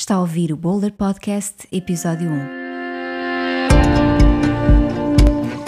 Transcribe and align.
Está 0.00 0.14
a 0.14 0.20
ouvir 0.20 0.50
o 0.50 0.56
Boulder 0.56 0.94
Podcast, 0.94 1.68
episódio 1.70 2.30
1. 2.30 2.32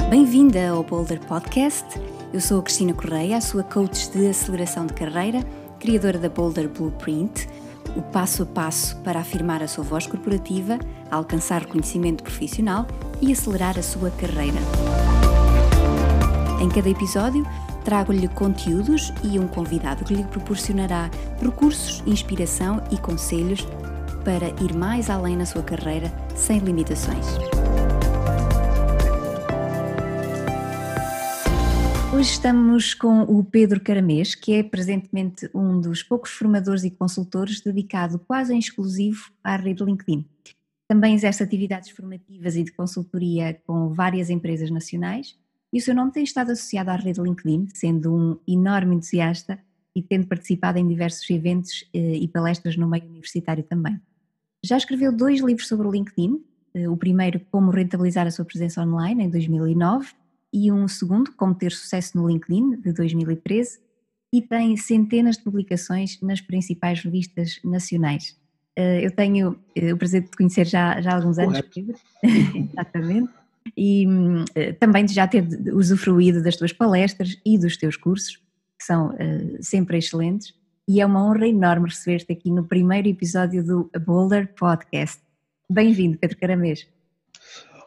Bem-vinda 0.09 0.71
ao 0.71 0.83
Boulder 0.83 1.21
Podcast. 1.21 1.85
Eu 2.33 2.41
sou 2.41 2.61
a 2.61 2.63
Cristina 2.63 2.95
Correia, 2.95 3.37
a 3.37 3.43
sua 3.43 3.63
coach 3.63 4.11
de 4.11 4.27
aceleração 4.27 4.87
de 4.87 4.95
carreira, 4.95 5.43
criadora 5.79 6.19
da 6.19 6.31
Boulder 6.31 6.67
Blueprint, 6.67 7.47
o 7.95 8.01
passo 8.01 8.45
a 8.45 8.47
passo 8.47 8.97
para 9.03 9.21
afirmar 9.21 9.63
a 9.63 9.69
sua 9.69 9.85
voz 9.85 10.07
corporativa, 10.07 10.79
alcançar 11.11 11.61
reconhecimento 11.61 12.25
profissional 12.25 12.87
e 13.21 13.33
acelerar 13.33 13.79
a 13.79 13.83
sua 13.83 14.11
carreira. 14.13 14.61
Em 16.59 16.71
cada 16.71 16.89
episódio, 16.89 17.47
trago-lhe 17.85 18.29
conteúdos 18.29 19.13
e 19.23 19.39
um 19.39 19.47
convidado 19.47 20.07
que 20.07 20.15
lhe 20.15 20.25
proporcionará 20.25 21.11
recursos, 21.39 22.03
inspiração 22.07 22.83
e 22.91 22.97
conselhos 22.97 23.67
para 24.25 24.49
ir 24.63 24.73
mais 24.75 25.11
além 25.11 25.37
na 25.37 25.45
sua 25.45 25.63
carreira 25.63 26.13
sem 26.35 26.59
limitações. 26.61 27.27
Hoje 32.15 32.31
estamos 32.31 32.95
com 32.95 33.23
o 33.23 33.43
Pedro 33.43 33.81
Caramês, 33.81 34.35
que 34.35 34.53
é 34.53 34.63
presentemente 34.63 35.51
um 35.53 35.81
dos 35.81 36.03
poucos 36.03 36.31
formadores 36.31 36.85
e 36.85 36.91
consultores 36.91 37.61
dedicado 37.61 38.19
quase 38.19 38.55
em 38.55 38.59
exclusivo 38.59 39.33
à 39.43 39.57
rede 39.57 39.83
LinkedIn. 39.83 40.25
Também 40.87 41.15
exerce 41.15 41.43
atividades 41.43 41.91
formativas 41.91 42.55
e 42.55 42.63
de 42.63 42.71
consultoria 42.71 43.61
com 43.67 43.89
várias 43.89 44.31
empresas 44.31 44.71
nacionais 44.71 45.37
e 45.73 45.79
o 45.79 45.83
seu 45.83 45.95
nome 45.95 46.13
tem 46.13 46.23
estado 46.23 46.53
associado 46.53 46.91
à 46.91 46.97
rede 46.97 47.21
LinkedIn, 47.21 47.69
sendo 47.75 48.15
um 48.15 48.39
enorme 48.47 48.97
entusiasta 48.97 49.59
e 49.97 50.03
tendo 50.03 50.27
participado 50.27 50.79
em 50.79 50.87
diversos 50.87 51.29
eventos 51.29 51.89
eh, 51.93 52.17
e 52.17 52.29
palestras 52.29 52.77
no 52.77 52.87
meio 52.87 53.07
universitário 53.07 53.65
também. 53.65 53.99
Já 54.65 54.77
escreveu 54.77 55.11
dois 55.11 55.41
livros 55.41 55.67
sobre 55.67 55.89
o 55.89 55.91
LinkedIn, 55.91 56.41
eh, 56.75 56.89
o 56.89 56.97
primeiro, 56.97 57.41
Como 57.51 57.71
Rentabilizar 57.71 58.27
a 58.27 58.31
Sua 58.31 58.45
Presença 58.45 58.81
Online, 58.81 59.25
em 59.25 59.29
2009, 59.29 60.09
e 60.53 60.71
um 60.71 60.87
segundo, 60.87 61.33
Como 61.33 61.55
Ter 61.55 61.73
Sucesso 61.73 62.17
no 62.17 62.29
LinkedIn, 62.29 62.81
de 62.81 62.93
2013, 62.93 63.81
e 64.33 64.41
tem 64.41 64.77
centenas 64.77 65.37
de 65.37 65.43
publicações 65.43 66.21
nas 66.21 66.41
principais 66.41 67.01
revistas 67.01 67.59
nacionais. 67.65 68.39
Eh, 68.77 69.05
eu 69.05 69.11
tenho 69.11 69.59
eh, 69.75 69.93
o 69.93 69.97
prazer 69.97 70.23
de 70.23 70.31
te 70.31 70.37
conhecer 70.37 70.67
já, 70.67 71.01
já 71.01 71.11
há 71.11 71.17
alguns 71.17 71.39
anos, 71.39 71.61
Pedro. 71.63 71.97
Exatamente. 72.23 73.31
E 73.77 74.07
também 74.81 75.05
de 75.05 75.15
já 75.15 75.27
ter 75.27 75.47
usufruído 75.73 76.43
das 76.43 76.57
tuas 76.57 76.73
palestras 76.73 77.39
e 77.47 77.57
dos 77.57 77.77
teus 77.77 77.97
cursos, 77.97 78.37
que 78.77 78.85
são 78.85 79.15
sempre 79.61 79.99
excelentes 79.99 80.53
e 80.89 81.01
é 81.01 81.07
uma 81.07 81.25
honra 81.25 81.47
enorme 81.47 81.89
receber-te 81.89 82.33
aqui 82.33 82.51
no 82.51 82.65
primeiro 82.65 83.09
episódio 83.09 83.65
do 83.65 83.91
Boulder 84.05 84.53
Podcast. 84.55 85.21
Bem-vindo, 85.71 86.19
Pedro 86.19 86.39
Caramês. 86.39 86.87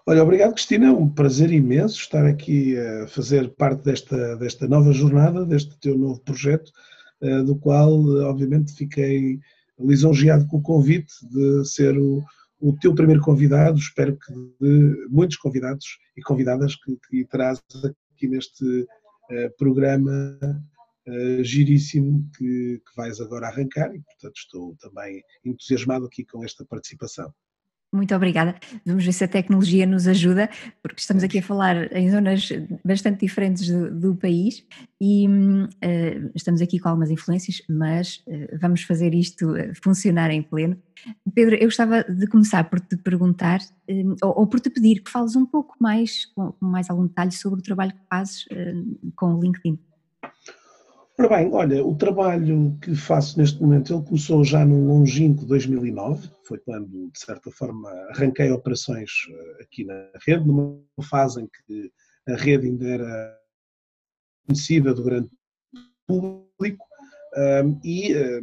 Olha, 0.07 0.23
obrigado 0.23 0.53
Cristina, 0.53 0.93
um 0.93 1.09
prazer 1.09 1.51
imenso 1.51 1.99
estar 1.99 2.25
aqui 2.25 2.77
a 2.77 3.07
fazer 3.07 3.49
parte 3.55 3.83
desta, 3.83 4.35
desta 4.37 4.67
nova 4.67 4.91
jornada, 4.91 5.45
deste 5.45 5.77
teu 5.79 5.97
novo 5.97 6.21
projeto, 6.21 6.71
eh, 7.21 7.41
do 7.41 7.55
qual 7.55 7.91
obviamente 8.29 8.73
fiquei 8.73 9.39
lisonjeado 9.79 10.47
com 10.47 10.57
o 10.57 10.61
convite 10.61 11.13
de 11.27 11.65
ser 11.65 11.97
o, 11.97 12.23
o 12.61 12.73
teu 12.73 12.93
primeiro 12.93 13.21
convidado, 13.21 13.77
espero 13.77 14.17
que 14.17 14.33
de 14.61 15.07
muitos 15.09 15.37
convidados 15.37 15.97
e 16.15 16.21
convidadas 16.21 16.75
que, 16.75 16.97
que 17.09 17.25
terás 17.25 17.61
aqui 18.13 18.27
neste 18.27 18.63
uh, 18.63 19.57
programa 19.57 20.37
uh, 21.07 21.43
giríssimo 21.43 22.29
que, 22.37 22.81
que 22.85 22.95
vais 22.95 23.19
agora 23.19 23.47
arrancar 23.47 23.93
e, 23.95 24.01
portanto, 24.01 24.35
estou 24.35 24.75
também 24.79 25.21
entusiasmado 25.43 26.05
aqui 26.05 26.23
com 26.25 26.43
esta 26.43 26.65
participação. 26.65 27.33
Muito 27.95 28.13
obrigada. 28.13 28.55
Vamos 28.85 29.05
ver 29.05 29.13
se 29.13 29.23
a 29.23 29.27
tecnologia 29.27 29.85
nos 29.85 30.05
ajuda, 30.05 30.49
porque 30.83 30.99
estamos 30.99 31.23
aqui 31.23 31.39
a 31.39 31.41
falar 31.41 31.95
em 31.95 32.11
zonas 32.11 32.49
bastante 32.83 33.21
diferentes 33.21 33.69
do, 33.69 33.89
do 33.89 34.15
país 34.15 34.65
e 34.99 35.25
uh, 35.27 36.31
estamos 36.35 36.61
aqui 36.61 36.77
com 36.77 36.89
algumas 36.89 37.09
influências, 37.09 37.61
mas 37.69 38.21
uh, 38.27 38.57
vamos 38.59 38.81
fazer 38.81 39.13
isto 39.13 39.53
funcionar 39.81 40.29
em 40.29 40.43
pleno. 40.43 40.77
Pedro, 41.33 41.55
eu 41.55 41.67
gostava 41.67 42.03
de 42.03 42.27
começar 42.27 42.69
por 42.69 42.81
te 42.81 42.97
perguntar, 42.97 43.61
uh, 43.89 44.15
ou, 44.21 44.39
ou, 44.39 44.47
por 44.47 44.59
te 44.59 44.69
pedir 44.69 45.01
que 45.01 45.09
fales 45.09 45.37
um 45.37 45.45
pouco 45.45 45.75
mais, 45.79 46.25
com, 46.25 46.51
com 46.51 46.65
mais 46.65 46.89
algum 46.89 47.07
detalhe 47.07 47.31
sobre 47.31 47.61
o 47.61 47.63
trabalho 47.63 47.93
que 47.93 48.01
fazes 48.09 48.45
com 49.15 49.35
o 49.35 49.41
LinkedIn. 49.41 49.79
Ora 51.17 51.37
bem, 51.37 51.49
olha, 51.53 51.85
o 51.85 51.95
trabalho 51.95 52.77
que 52.81 52.93
faço 52.93 53.39
neste 53.39 53.61
momento, 53.61 53.93
ele 53.93 54.03
começou 54.03 54.43
já 54.43 54.65
no 54.65 54.85
longínquo 54.85 55.45
2009, 55.45 56.29
foi 56.43 56.59
quando, 56.59 57.09
de 57.09 57.19
certa 57.19 57.49
forma, 57.51 57.89
arranquei 58.09 58.51
operações 58.51 59.09
eh, 59.29 59.63
aqui 59.63 59.85
na 59.85 60.09
rede, 60.25 60.45
numa 60.45 60.83
fase 61.09 61.41
em 61.41 61.47
que 61.47 61.91
a 62.27 62.35
rede 62.35 62.67
ainda 62.67 62.85
era 62.85 63.39
conhecida 64.45 64.93
do 64.93 65.03
grande 65.03 65.29
público, 66.05 66.85
e 67.81 68.13
eh, 68.13 68.41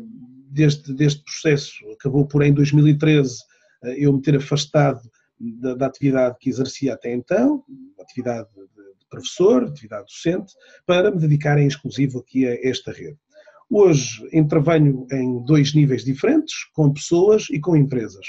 deste, 0.50 0.94
deste 0.94 1.22
processo 1.24 1.74
acabou 1.92 2.26
por, 2.26 2.42
em 2.42 2.54
2013, 2.54 3.36
eh, 3.84 3.96
eu 3.98 4.14
me 4.14 4.22
ter 4.22 4.36
afastado 4.36 5.00
da, 5.38 5.74
da 5.74 5.86
atividade 5.86 6.36
que 6.40 6.48
exercia 6.48 6.94
até 6.94 7.12
então, 7.12 7.62
atividade 8.00 8.48
professor, 9.12 9.64
atividade 9.64 10.06
docente, 10.06 10.54
para 10.86 11.10
me 11.10 11.20
dedicar 11.20 11.58
em 11.58 11.66
exclusivo 11.66 12.20
aqui 12.20 12.48
a 12.48 12.54
esta 12.66 12.90
rede. 12.90 13.18
Hoje 13.70 14.26
intervenho 14.32 15.06
em 15.12 15.44
dois 15.44 15.74
níveis 15.74 16.02
diferentes, 16.02 16.54
com 16.72 16.92
pessoas 16.92 17.46
e 17.50 17.60
com 17.60 17.76
empresas. 17.76 18.26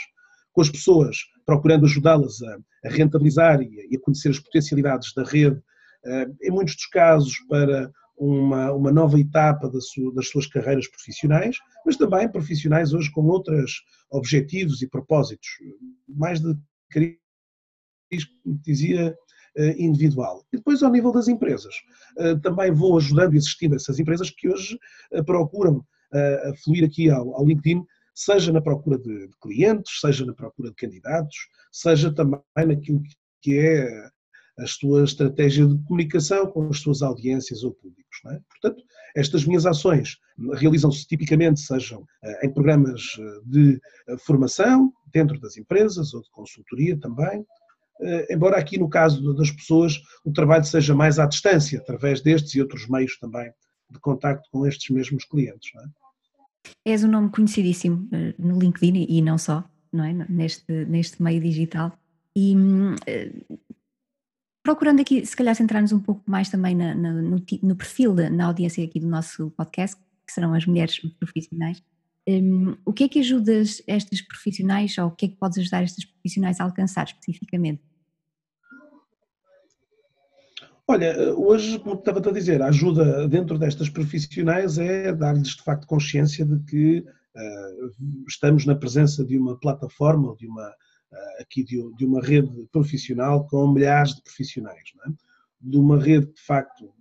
Com 0.51 0.61
as 0.61 0.69
pessoas, 0.69 1.17
procurando 1.45 1.85
ajudá-las 1.85 2.41
a, 2.43 2.57
rentabilizar 2.89 3.61
e 3.61 3.95
a, 3.95 3.99
conhecer 4.01 4.29
as 4.29 4.39
potencialidades 4.39 5.13
da 5.13 5.23
rede, 5.23 5.61
eh, 6.05 6.27
em 6.43 6.51
muitos 6.51 6.75
dos 6.75 6.85
casos 6.87 7.33
para 7.49 7.89
uma, 8.17 8.71
uma 8.73 8.91
nova 8.91 9.19
etapa 9.19 9.69
das, 9.69 9.85
suas 10.27 10.47
carreiras 10.47 10.87
profissionais, 10.87 11.57
mas 11.85 11.97
também 11.97 12.29
profissionais 12.29 12.93
hoje 12.93 13.09
com 13.11 13.25
outros 13.25 13.83
objetivos 14.11 14.81
e 14.81 14.87
propósitos, 14.87 15.47
mais 16.07 16.39
de 16.39 16.55
como 18.43 18.59
dizia 18.61 19.15
individual. 19.77 20.43
E 20.51 20.57
depois, 20.57 20.81
ao 20.81 20.91
nível 20.91 21.11
das 21.11 21.27
empresas, 21.27 21.73
eh, 22.17 22.35
também 22.35 22.71
vou 22.71 22.97
ajudando 22.97 23.35
e 23.35 23.37
assistindo 23.37 23.75
essas 23.75 23.99
empresas 23.99 24.29
que 24.29 24.49
hoje 24.49 24.77
eh, 25.11 25.21
procuram 25.23 25.83
fluir 26.63 26.85
aqui 26.85 27.09
ao, 27.09 27.43
LinkedIn, 27.43 27.83
seja 28.13 28.51
na 28.51 28.61
procura 28.61 28.99
de, 28.99 29.27
clientes, 29.41 29.99
seja 29.99 30.23
na 30.23 30.33
procura 30.33 30.69
de 30.69 30.75
candidatos, 30.75 31.35
seja 31.71 32.13
também 32.13 32.39
naquilo 32.55 33.01
que 33.41 33.57
é 33.57 33.89
a 34.59 34.67
sua 34.67 35.03
estratégia 35.05 35.65
de 35.65 35.75
comunicação 35.85 36.45
com 36.45 36.69
as 36.69 36.77
suas 36.77 37.01
audiências 37.01 37.63
ou 37.63 37.73
públicos. 37.73 38.21
É? 38.27 38.39
Portanto, 38.47 38.83
estas 39.15 39.43
minhas 39.43 39.65
ações 39.65 40.19
realizam-se 40.53 41.07
tipicamente, 41.07 41.61
sejam 41.61 42.05
em 42.43 42.53
programas 42.53 43.01
de 43.43 43.81
formação 44.19 44.93
dentro 45.11 45.39
das 45.39 45.57
empresas 45.57 46.13
ou 46.13 46.21
de 46.21 46.29
consultoria 46.29 46.95
também, 46.99 47.39
eh, 47.39 47.62
embora 48.29 48.57
aqui 48.57 48.77
no 48.77 48.89
caso 48.89 49.33
das 49.33 49.51
pessoas 49.51 50.01
o 50.25 50.31
trabalho 50.31 50.65
seja 50.65 50.95
mais 50.95 51.19
à 51.19 51.25
distância, 51.25 51.79
através 51.79 52.21
destes 52.21 52.55
e 52.55 52.61
outros 52.61 52.87
meios 52.87 53.17
também 53.17 53.51
de 53.89 53.99
contacto 53.99 54.49
com 54.51 54.65
estes 54.65 54.89
mesmos 54.89 55.25
clientes. 55.25 55.71
Não 55.73 55.83
é? 55.83 55.87
És 56.85 57.03
um 57.03 57.07
nome 57.07 57.29
conhecidíssimo 57.29 58.07
eh, 58.11 58.33
no 58.37 58.59
LinkedIn 58.59 59.05
e 59.07 59.21
não 59.21 59.37
só, 59.37 59.63
não 59.91 60.03
é? 60.03 60.13
neste, 60.29 60.85
neste 60.85 61.21
meio 61.21 61.41
digital. 61.41 61.97
E 62.35 62.55
eh, 63.05 63.31
procurando 64.63 65.01
aqui, 65.01 65.25
se 65.25 65.35
calhar, 65.35 65.55
centrar-nos 65.55 65.91
um 65.91 65.99
pouco 65.99 66.23
mais 66.25 66.49
também 66.49 66.75
na, 66.75 66.95
na, 66.95 67.11
no, 67.13 67.43
no, 67.61 67.75
perfil, 67.75 68.13
na 68.13 68.45
audiência 68.45 68.83
aqui 68.83 68.99
do 68.99 69.07
nosso 69.07 69.51
podcast, 69.51 70.01
que 70.25 70.33
serão 70.33 70.53
as 70.53 70.65
mulheres 70.65 70.99
profissionais. 71.19 71.83
Um, 72.27 72.77
o 72.85 72.93
que 72.93 73.03
é 73.03 73.09
que 73.09 73.19
ajudas 73.19 73.81
estas 73.85 74.21
profissionais 74.21 74.97
ou 74.97 75.07
o 75.07 75.11
que 75.11 75.25
é 75.25 75.29
que 75.29 75.35
podes 75.35 75.57
ajudar 75.57 75.83
estas 75.83 76.05
profissionais 76.05 76.59
a 76.59 76.63
alcançar 76.63 77.05
especificamente? 77.05 77.81
Olha, 80.87 81.33
hoje, 81.33 81.79
como 81.79 81.95
estava 81.95 82.19
a 82.19 82.31
dizer, 82.31 82.61
a 82.61 82.67
ajuda 82.67 83.27
dentro 83.27 83.57
destas 83.57 83.89
profissionais 83.89 84.77
é 84.77 85.13
dar-lhes 85.13 85.55
de 85.55 85.63
facto 85.63 85.87
consciência 85.87 86.45
de 86.45 86.59
que 86.65 86.99
uh, 86.99 88.25
estamos 88.27 88.65
na 88.65 88.75
presença 88.75 89.23
de 89.23 89.37
uma 89.37 89.57
plataforma, 89.57 90.35
de 90.37 90.45
uma, 90.45 90.67
uh, 90.67 91.41
aqui 91.41 91.63
de, 91.63 91.81
de, 91.95 92.05
uma 92.05 92.21
rede 92.21 92.67
profissional 92.71 93.47
com 93.47 93.71
milhares 93.71 94.15
de 94.15 94.23
profissionais, 94.23 94.91
é? 95.07 95.11
de 95.61 95.77
uma 95.77 95.97
rede 95.97 96.27
de 96.33 96.41
facto 96.41 96.93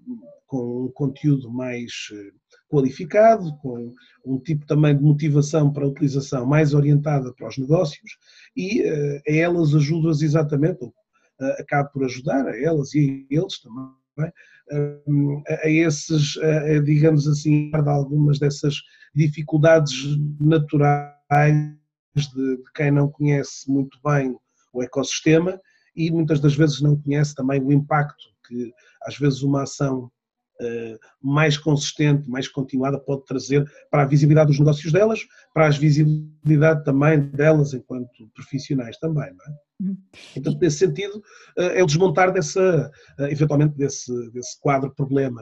com 0.46 0.84
um 0.86 0.90
conteúdo 0.92 1.50
mais 1.50 1.90
eh, 2.12 2.30
qualificado, 2.72 3.54
com 3.58 3.94
um 4.24 4.38
tipo 4.38 4.64
também 4.66 4.96
de 4.96 5.02
motivação 5.02 5.70
para 5.70 5.84
a 5.84 5.88
utilização 5.88 6.46
mais 6.46 6.72
orientada 6.72 7.30
para 7.34 7.48
os 7.48 7.58
negócios 7.58 8.16
e 8.56 8.80
uh, 8.80 9.22
a 9.28 9.32
elas 9.32 9.74
ajudas 9.74 10.22
exatamente, 10.22 10.78
ou 10.82 10.88
uh, 10.88 11.60
acabo 11.60 11.90
por 11.90 12.04
ajudar 12.04 12.46
a 12.46 12.58
elas 12.58 12.94
e 12.94 13.26
a 13.30 13.34
eles 13.34 13.60
também, 13.60 14.32
uh, 14.70 15.42
a, 15.46 15.66
a 15.66 15.70
esses, 15.70 16.38
digamos 16.84 17.28
assim, 17.28 17.70
de 17.70 17.88
algumas 17.90 18.38
dessas 18.38 18.76
dificuldades 19.14 20.16
naturais 20.40 21.12
de, 22.16 22.56
de 22.56 22.72
quem 22.74 22.90
não 22.90 23.10
conhece 23.10 23.70
muito 23.70 23.98
bem 24.02 24.34
o 24.72 24.82
ecossistema 24.82 25.60
e 25.94 26.10
muitas 26.10 26.40
das 26.40 26.56
vezes 26.56 26.80
não 26.80 26.96
conhece 26.96 27.34
também 27.34 27.62
o 27.62 27.70
impacto 27.70 28.32
que 28.48 28.72
às 29.02 29.18
vezes 29.18 29.42
uma 29.42 29.64
ação 29.64 30.10
mais 31.22 31.56
consistente, 31.56 32.28
mais 32.28 32.48
continuada 32.48 32.98
pode 32.98 33.24
trazer 33.24 33.64
para 33.90 34.02
a 34.02 34.06
visibilidade 34.06 34.48
dos 34.48 34.58
negócios 34.58 34.92
delas, 34.92 35.20
para 35.52 35.66
a 35.66 35.70
visibilidade 35.70 36.84
também 36.84 37.20
delas 37.20 37.74
enquanto 37.74 38.28
profissionais 38.34 38.98
também, 38.98 39.32
não 39.34 39.44
é? 39.46 39.72
Uhum. 39.82 39.96
Então, 40.36 40.56
nesse 40.60 40.78
sentido, 40.78 41.18
uh, 41.58 41.62
é 41.62 41.82
o 41.82 41.86
desmontar 41.86 42.32
dessa, 42.32 42.90
uh, 43.18 43.24
eventualmente 43.24 43.76
desse, 43.76 44.12
desse 44.30 44.58
quadro 44.60 44.94
problema, 44.94 45.40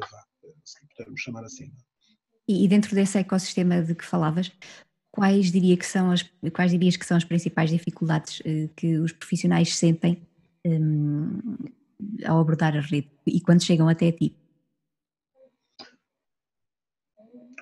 se 0.65 0.87
pudermos 0.89 1.21
chamar 1.21 1.45
assim. 1.45 1.65
É? 1.65 1.69
E 2.49 2.67
dentro 2.67 2.95
desse 2.95 3.19
ecossistema 3.19 3.83
de 3.83 3.95
que 3.95 4.05
falavas, 4.05 4.51
quais, 5.13 5.53
diria 5.53 5.77
que 5.77 5.87
são 5.87 6.11
as, 6.11 6.23
quais 6.53 6.73
dirias 6.73 6.97
que 6.97 7.05
são 7.07 7.17
as 7.17 7.25
principais 7.25 7.71
dificuldades 7.71 8.43
que 8.77 8.99
os 8.99 9.13
profissionais 9.13 9.77
sentem 9.77 10.27
um, 10.65 11.39
ao 12.25 12.41
abordar 12.41 12.77
a 12.77 12.81
rede 12.81 13.09
e 13.27 13.41
quando 13.41 13.63
chegam 13.63 13.89
até 13.89 14.11
ti? 14.11 14.35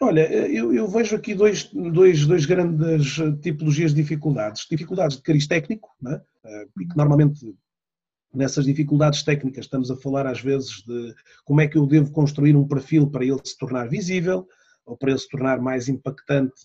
Olha, 0.00 0.30
eu, 0.30 0.72
eu, 0.72 0.86
vejo 0.86 1.16
aqui 1.16 1.34
dois, 1.34 1.64
dois, 1.72 2.24
dois 2.24 2.46
grandes 2.46 3.16
tipologias 3.42 3.92
de 3.92 4.02
dificuldades. 4.02 4.66
Dificuldades 4.70 5.16
de 5.16 5.22
cariz 5.22 5.46
técnico, 5.46 5.90
né? 6.00 6.20
e 6.80 6.86
que 6.86 6.96
normalmente 6.96 7.54
nessas 8.32 8.64
dificuldades 8.64 9.22
técnicas 9.22 9.64
estamos 9.64 9.90
a 9.90 9.96
falar 9.96 10.26
às 10.26 10.40
vezes 10.40 10.82
de 10.86 11.14
como 11.44 11.60
é 11.60 11.66
que 11.66 11.76
eu 11.76 11.86
devo 11.86 12.12
construir 12.12 12.54
um 12.54 12.66
perfil 12.66 13.08
para 13.08 13.24
ele 13.24 13.40
se 13.42 13.56
tornar 13.58 13.88
visível 13.88 14.46
ou 14.86 14.96
para 14.96 15.10
ele 15.10 15.18
se 15.18 15.28
tornar 15.28 15.60
mais 15.60 15.88
impactante 15.88 16.62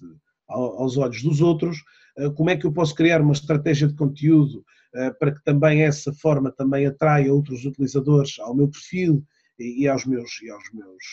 aos 0.47 0.97
olhos 0.97 1.23
dos 1.23 1.41
outros, 1.41 1.83
eh, 2.17 2.29
como 2.31 2.49
é 2.49 2.57
que 2.57 2.65
eu 2.65 2.71
posso 2.71 2.93
criar 2.93 3.21
uma 3.21 3.33
estratégia 3.33 3.87
de 3.87 3.95
conteúdo 3.95 4.63
eh, 4.93 5.11
para 5.11 5.33
que 5.33 5.43
também 5.43 5.83
essa 5.83 6.13
forma 6.13 6.51
também 6.51 6.85
atraia 6.85 7.33
outros 7.33 7.65
utilizadores 7.65 8.37
ao 8.39 8.55
meu 8.55 8.69
perfil 8.69 9.23
e 9.57 9.87
aos 9.87 10.05
meus, 10.05 10.41
e 10.41 10.49
aos 10.49 10.63
meus 10.73 11.03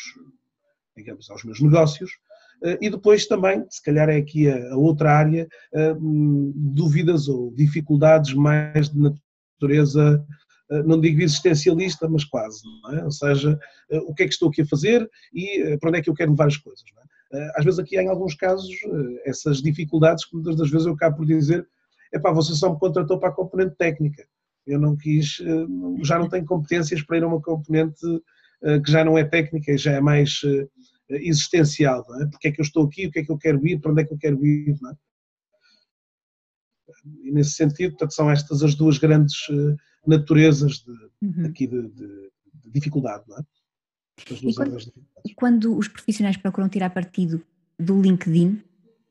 digamos, 0.96 1.30
aos 1.30 1.44
meus 1.44 1.60
negócios. 1.60 2.10
Eh, 2.62 2.78
e 2.82 2.90
depois 2.90 3.26
também, 3.26 3.64
se 3.68 3.82
calhar 3.82 4.08
é 4.08 4.16
aqui 4.16 4.48
a, 4.48 4.76
outra 4.76 5.12
área, 5.12 5.48
dúvidas 6.54 7.28
ou 7.28 7.52
dificuldades 7.54 8.34
mais 8.34 8.90
de 8.90 8.98
natureza, 8.98 10.24
não 10.84 11.00
digo 11.00 11.20
existencialista, 11.20 12.08
mas 12.08 12.24
quase, 12.24 12.62
é? 12.92 13.04
ou 13.04 13.10
seja, 13.10 13.58
o 14.06 14.14
que 14.14 14.22
é 14.22 14.26
que 14.26 14.32
estou 14.32 14.50
aqui 14.50 14.62
a 14.62 14.66
fazer 14.66 15.08
e 15.34 15.76
para 15.78 15.88
onde 15.88 15.98
é 15.98 16.02
que 16.02 16.08
eu 16.08 16.14
quero 16.14 16.30
levar 16.30 16.46
as 16.46 16.56
coisas. 16.56 16.84
É? 17.32 17.52
Às 17.56 17.64
vezes 17.64 17.80
aqui 17.80 17.98
em 17.98 18.08
alguns 18.08 18.36
casos, 18.36 18.70
essas 19.24 19.60
dificuldades 19.60 20.24
que 20.24 20.34
muitas 20.34 20.54
das 20.54 20.70
vezes 20.70 20.86
eu 20.86 20.92
acabo 20.92 21.16
por 21.16 21.26
dizer, 21.26 21.66
epá, 22.12 22.32
você 22.32 22.54
só 22.54 22.72
me 22.72 22.78
contratou 22.78 23.18
para 23.18 23.30
a 23.30 23.34
componente 23.34 23.76
técnica. 23.76 24.24
Eu 24.66 24.78
não 24.78 24.96
quis, 24.96 25.40
eh, 25.40 26.04
já 26.04 26.18
não 26.18 26.28
tenho 26.28 26.44
competências 26.44 27.02
para 27.02 27.16
ir 27.16 27.24
a 27.24 27.26
uma 27.26 27.40
componente 27.40 28.04
eh, 28.06 28.20
que 28.84 28.90
já 28.90 29.04
não 29.04 29.16
é 29.16 29.24
técnica 29.24 29.72
e 29.72 29.78
já 29.78 29.92
é 29.92 30.00
mais 30.00 30.40
eh, 30.44 30.68
existencial. 31.26 32.04
Não 32.08 32.22
é? 32.22 32.26
Porque 32.26 32.48
é 32.48 32.52
que 32.52 32.60
eu 32.60 32.64
estou 32.64 32.86
aqui, 32.86 33.06
o 33.06 33.10
que 33.10 33.20
é 33.20 33.24
que 33.24 33.32
eu 33.32 33.38
quero 33.38 33.66
ir, 33.66 33.80
para 33.80 33.90
onde 33.90 34.02
é 34.02 34.04
que 34.04 34.12
eu 34.12 34.18
quero 34.18 34.44
ir. 34.44 34.76
Não 34.80 34.90
é? 34.90 34.94
E 37.22 37.32
nesse 37.32 37.52
sentido, 37.52 37.92
portanto, 37.92 38.14
são 38.14 38.30
estas 38.30 38.62
as 38.62 38.74
duas 38.74 38.98
grandes 38.98 39.36
naturezas 40.06 40.84
de, 40.84 40.92
uhum. 41.22 41.46
aqui 41.46 41.66
de, 41.66 41.88
de, 41.88 42.30
de, 42.64 42.70
dificuldade. 42.70 43.24
Não 43.28 43.38
é? 43.38 43.42
E 44.42 44.54
quando, 44.54 44.78
quando 45.34 45.78
os 45.78 45.88
profissionais 45.88 46.36
procuram 46.36 46.68
tirar 46.68 46.90
partido 46.90 47.42
do 47.78 48.00
LinkedIn, 48.00 48.62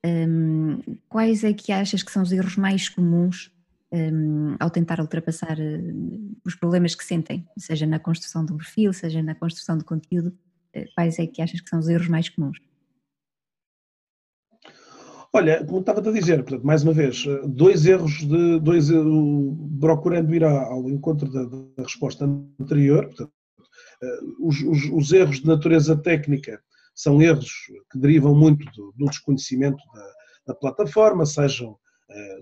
um, 0.06 0.82
quais 1.08 1.44
é 1.44 1.54
que 1.54 1.72
achas 1.72 2.04
que 2.04 2.12
são 2.12 2.22
os 2.22 2.32
erros 2.32 2.56
mais 2.56 2.88
comuns 2.88 3.52
um, 3.92 4.56
ao 4.60 4.70
tentar 4.70 5.00
ultrapassar 5.00 5.58
uh, 5.60 6.38
os 6.46 6.56
problemas 6.56 6.96
que 6.96 7.04
sentem, 7.04 7.48
seja 7.58 7.86
na 7.86 8.00
construção 8.00 8.46
do 8.46 8.56
perfil, 8.56 8.94
seja 8.94 9.22
na 9.24 9.36
construção 9.36 9.78
do 9.78 9.86
conteúdo? 9.86 10.30
Uh, 10.76 10.86
quais 10.96 11.18
é 11.20 11.26
que 11.26 11.42
achas 11.42 11.62
que 11.62 11.70
são 11.70 11.80
os 11.80 11.88
erros 11.88 12.08
mais 12.08 12.30
comuns? 12.30 12.60
Olha, 15.32 15.64
como 15.64 15.80
estava 15.80 16.00
a 16.00 16.12
dizer, 16.12 16.38
portanto, 16.44 16.66
mais 16.66 16.84
uma 16.84 16.92
vez, 16.92 17.24
eh, 17.28 17.48
dois 17.48 17.86
erros 17.86 18.14
de 18.14 18.60
dois 18.60 18.88
procurando 19.80 20.34
ir 20.34 20.44
ao 20.44 20.90
encontro 20.90 21.32
da, 21.32 21.44
da 21.46 21.84
resposta 21.84 22.26
anterior, 22.60 23.06
portanto, 23.06 23.32
os, 24.40 24.60
os, 24.62 24.86
os, 24.92 25.12
erros 25.12 25.42
de 25.42 25.46
natureza 25.46 25.96
técnica 25.96 26.60
são 26.96 27.22
erros 27.22 27.52
que 27.92 28.00
derivam 28.00 28.34
muito 28.34 28.66
do, 28.72 28.92
do 28.98 29.06
desconhecimento 29.06 29.78
da, 29.94 30.14
da, 30.48 30.56
plataforma, 30.56 31.28
sejam 31.28 31.78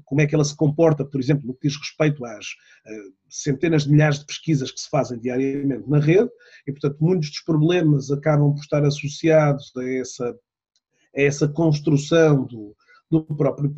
como 0.05 0.21
é 0.21 0.27
que 0.27 0.33
ela 0.33 0.45
se 0.45 0.55
comporta, 0.55 1.03
por 1.05 1.19
exemplo, 1.19 1.45
no 1.45 1.53
que 1.53 1.67
diz 1.67 1.77
respeito 1.77 2.23
às 2.25 2.45
uh, 2.45 3.13
centenas 3.29 3.83
de 3.83 3.91
milhares 3.91 4.19
de 4.19 4.25
pesquisas 4.25 4.71
que 4.71 4.79
se 4.79 4.89
fazem 4.89 5.19
diariamente 5.19 5.89
na 5.89 5.99
rede, 5.99 6.29
e 6.65 6.71
portanto 6.71 6.97
muitos 6.99 7.29
dos 7.29 7.41
problemas 7.41 8.11
acabam 8.11 8.53
por 8.53 8.61
estar 8.61 8.83
associados 8.85 9.71
a 9.75 9.89
essa, 9.89 10.29
a 11.15 11.21
essa 11.21 11.47
construção 11.47 12.45
do, 12.45 12.75
do 13.11 13.23
próprio 13.23 13.73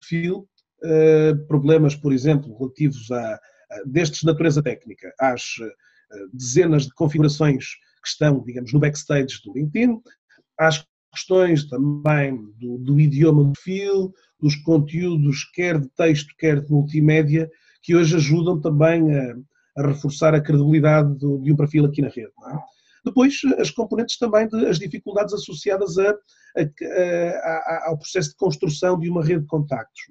perfil, 0.00 0.48
uh, 0.84 1.46
problemas, 1.46 1.94
por 1.94 2.12
exemplo, 2.12 2.56
relativos 2.58 3.10
a, 3.10 3.34
a 3.34 3.40
destes 3.86 4.20
de 4.20 4.26
natureza 4.26 4.62
técnica, 4.62 5.12
às 5.18 5.54
dezenas 6.32 6.86
de 6.86 6.94
configurações 6.94 7.64
que 8.02 8.08
estão, 8.08 8.42
digamos, 8.42 8.72
no 8.72 8.80
backstage 8.80 9.40
do 9.44 9.52
LinkedIn, 9.52 10.00
às 10.58 10.84
questões 11.12 11.64
também 11.68 12.36
do, 12.58 12.78
do 12.78 13.00
idioma 13.00 13.44
do 13.44 13.52
perfil, 13.52 14.12
dos 14.40 14.54
conteúdos, 14.56 15.44
quer 15.52 15.78
de 15.78 15.88
texto, 15.90 16.34
quer 16.38 16.60
de 16.60 16.70
multimédia, 16.70 17.50
que 17.82 17.94
hoje 17.94 18.16
ajudam 18.16 18.60
também 18.60 19.14
a, 19.14 19.36
a 19.78 19.86
reforçar 19.86 20.34
a 20.34 20.40
credibilidade 20.40 21.14
do, 21.18 21.38
de 21.38 21.52
um 21.52 21.56
perfil 21.56 21.84
aqui 21.86 22.02
na 22.02 22.08
rede. 22.08 22.32
É? 22.46 22.58
Depois, 23.04 23.40
as 23.58 23.70
componentes 23.70 24.18
também 24.18 24.46
de, 24.48 24.66
as 24.66 24.78
dificuldades 24.78 25.32
associadas 25.34 25.96
a, 25.98 26.14
a, 26.56 27.88
ao 27.88 27.98
processo 27.98 28.30
de 28.30 28.36
construção 28.36 28.98
de 28.98 29.08
uma 29.08 29.24
rede 29.24 29.42
de 29.42 29.46
contactos. 29.46 30.02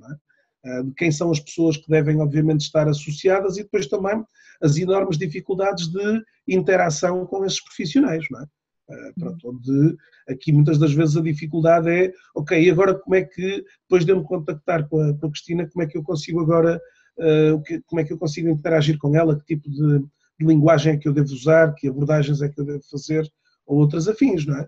É? 0.65 0.83
De 0.83 0.93
quem 0.95 1.11
são 1.11 1.31
as 1.31 1.39
pessoas 1.39 1.77
que 1.77 1.89
devem, 1.89 2.19
obviamente, 2.19 2.61
estar 2.61 2.87
associadas 2.87 3.57
e 3.57 3.63
depois 3.63 3.87
também 3.87 4.23
as 4.61 4.77
enormes 4.77 5.17
dificuldades 5.17 5.87
de 5.87 6.21
interação 6.47 7.25
com 7.25 7.45
esses 7.45 7.63
profissionais. 7.63 8.25
Não 8.29 8.41
é? 8.41 8.45
Eh, 8.89 9.11
pronto, 9.19 9.49
onde 9.49 9.95
aqui 10.29 10.51
muitas 10.51 10.77
das 10.77 10.93
vezes 10.93 11.17
a 11.17 11.21
dificuldade 11.21 11.89
é, 11.89 12.11
ok, 12.35 12.61
e 12.61 12.69
agora 12.69 12.93
como 12.93 13.15
é 13.15 13.23
que, 13.23 13.63
depois 13.81 14.05
de 14.05 14.11
eu 14.11 14.19
me 14.19 14.23
contactar 14.23 14.87
com 14.87 14.99
a, 15.01 15.13
com 15.13 15.27
a 15.27 15.31
Cristina, 15.31 15.67
como 15.67 15.83
é 15.83 15.87
que 15.87 15.97
eu 15.97 16.03
consigo 16.03 16.39
agora, 16.39 16.79
uh, 17.17 17.61
que, 17.63 17.81
como 17.81 17.99
é 17.99 18.03
que 18.03 18.13
eu 18.13 18.17
consigo 18.17 18.49
interagir 18.49 18.97
com 18.97 19.15
ela, 19.15 19.37
que 19.37 19.55
tipo 19.55 19.69
de, 19.69 19.99
de, 19.99 20.45
linguagem 20.45 20.93
é 20.93 20.97
que 20.97 21.07
eu 21.07 21.13
devo 21.13 21.33
usar, 21.33 21.73
que 21.73 21.87
abordagens 21.87 22.41
é 22.41 22.49
que 22.49 22.59
eu 22.61 22.65
devo 22.65 22.83
fazer, 22.89 23.29
ou 23.65 23.79
outras 23.79 24.07
afins, 24.07 24.45
não 24.45 24.55
é? 24.55 24.67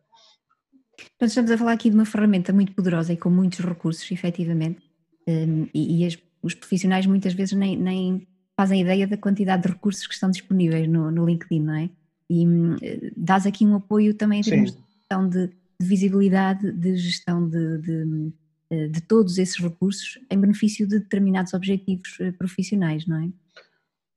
Portanto, 0.97 1.29
estamos 1.29 1.51
a 1.51 1.57
falar 1.57 1.73
aqui 1.73 1.89
de 1.89 1.95
uma 1.95 2.05
ferramenta 2.05 2.51
muito 2.53 2.73
poderosa 2.73 3.13
e 3.13 3.17
com 3.17 3.29
muitos 3.29 3.59
recursos, 3.59 4.09
efetivamente, 4.11 4.81
um, 5.27 5.31
ehm, 5.31 5.69
e, 5.73 6.03
e 6.03 6.05
as, 6.05 6.17
os 6.43 6.53
profissionais 6.53 7.05
muitas 7.05 7.33
vezes 7.33 7.53
nem, 7.53 7.77
nem 7.77 8.27
fazem 8.55 8.81
ideia 8.81 9.07
da 9.07 9.17
quantidade 9.17 9.63
de 9.63 9.69
recursos 9.69 10.05
que 10.05 10.13
estão 10.13 10.29
disponíveis 10.29 10.87
no, 10.87 11.09
no 11.09 11.25
LinkedIn, 11.25 11.61
não 11.61 11.75
é? 11.75 11.89
E 12.29 12.47
hum, 12.47 12.75
dás 13.17 13.45
aqui 13.45 13.65
um 13.65 13.75
apoio 13.75 14.13
também 14.13 14.39
em 14.39 14.43
termos 14.43 14.71
de 14.71 15.51
de, 15.81 15.83
de, 15.83 15.85
visibilidade, 15.85 16.71
de 16.71 16.95
gestão 16.97 17.47
de, 17.47 17.77
de, 17.79 18.31
eh, 18.69 18.87
de, 18.87 19.01
todos 19.01 19.37
esses 19.37 19.61
recursos 19.61 20.19
em 20.29 20.39
benefício 20.39 20.87
de 20.87 20.99
determinados 20.99 21.53
objetivos 21.53 22.17
eh, 22.19 22.31
profissionais, 22.31 23.05
não 23.05 23.17
é? 23.17 23.29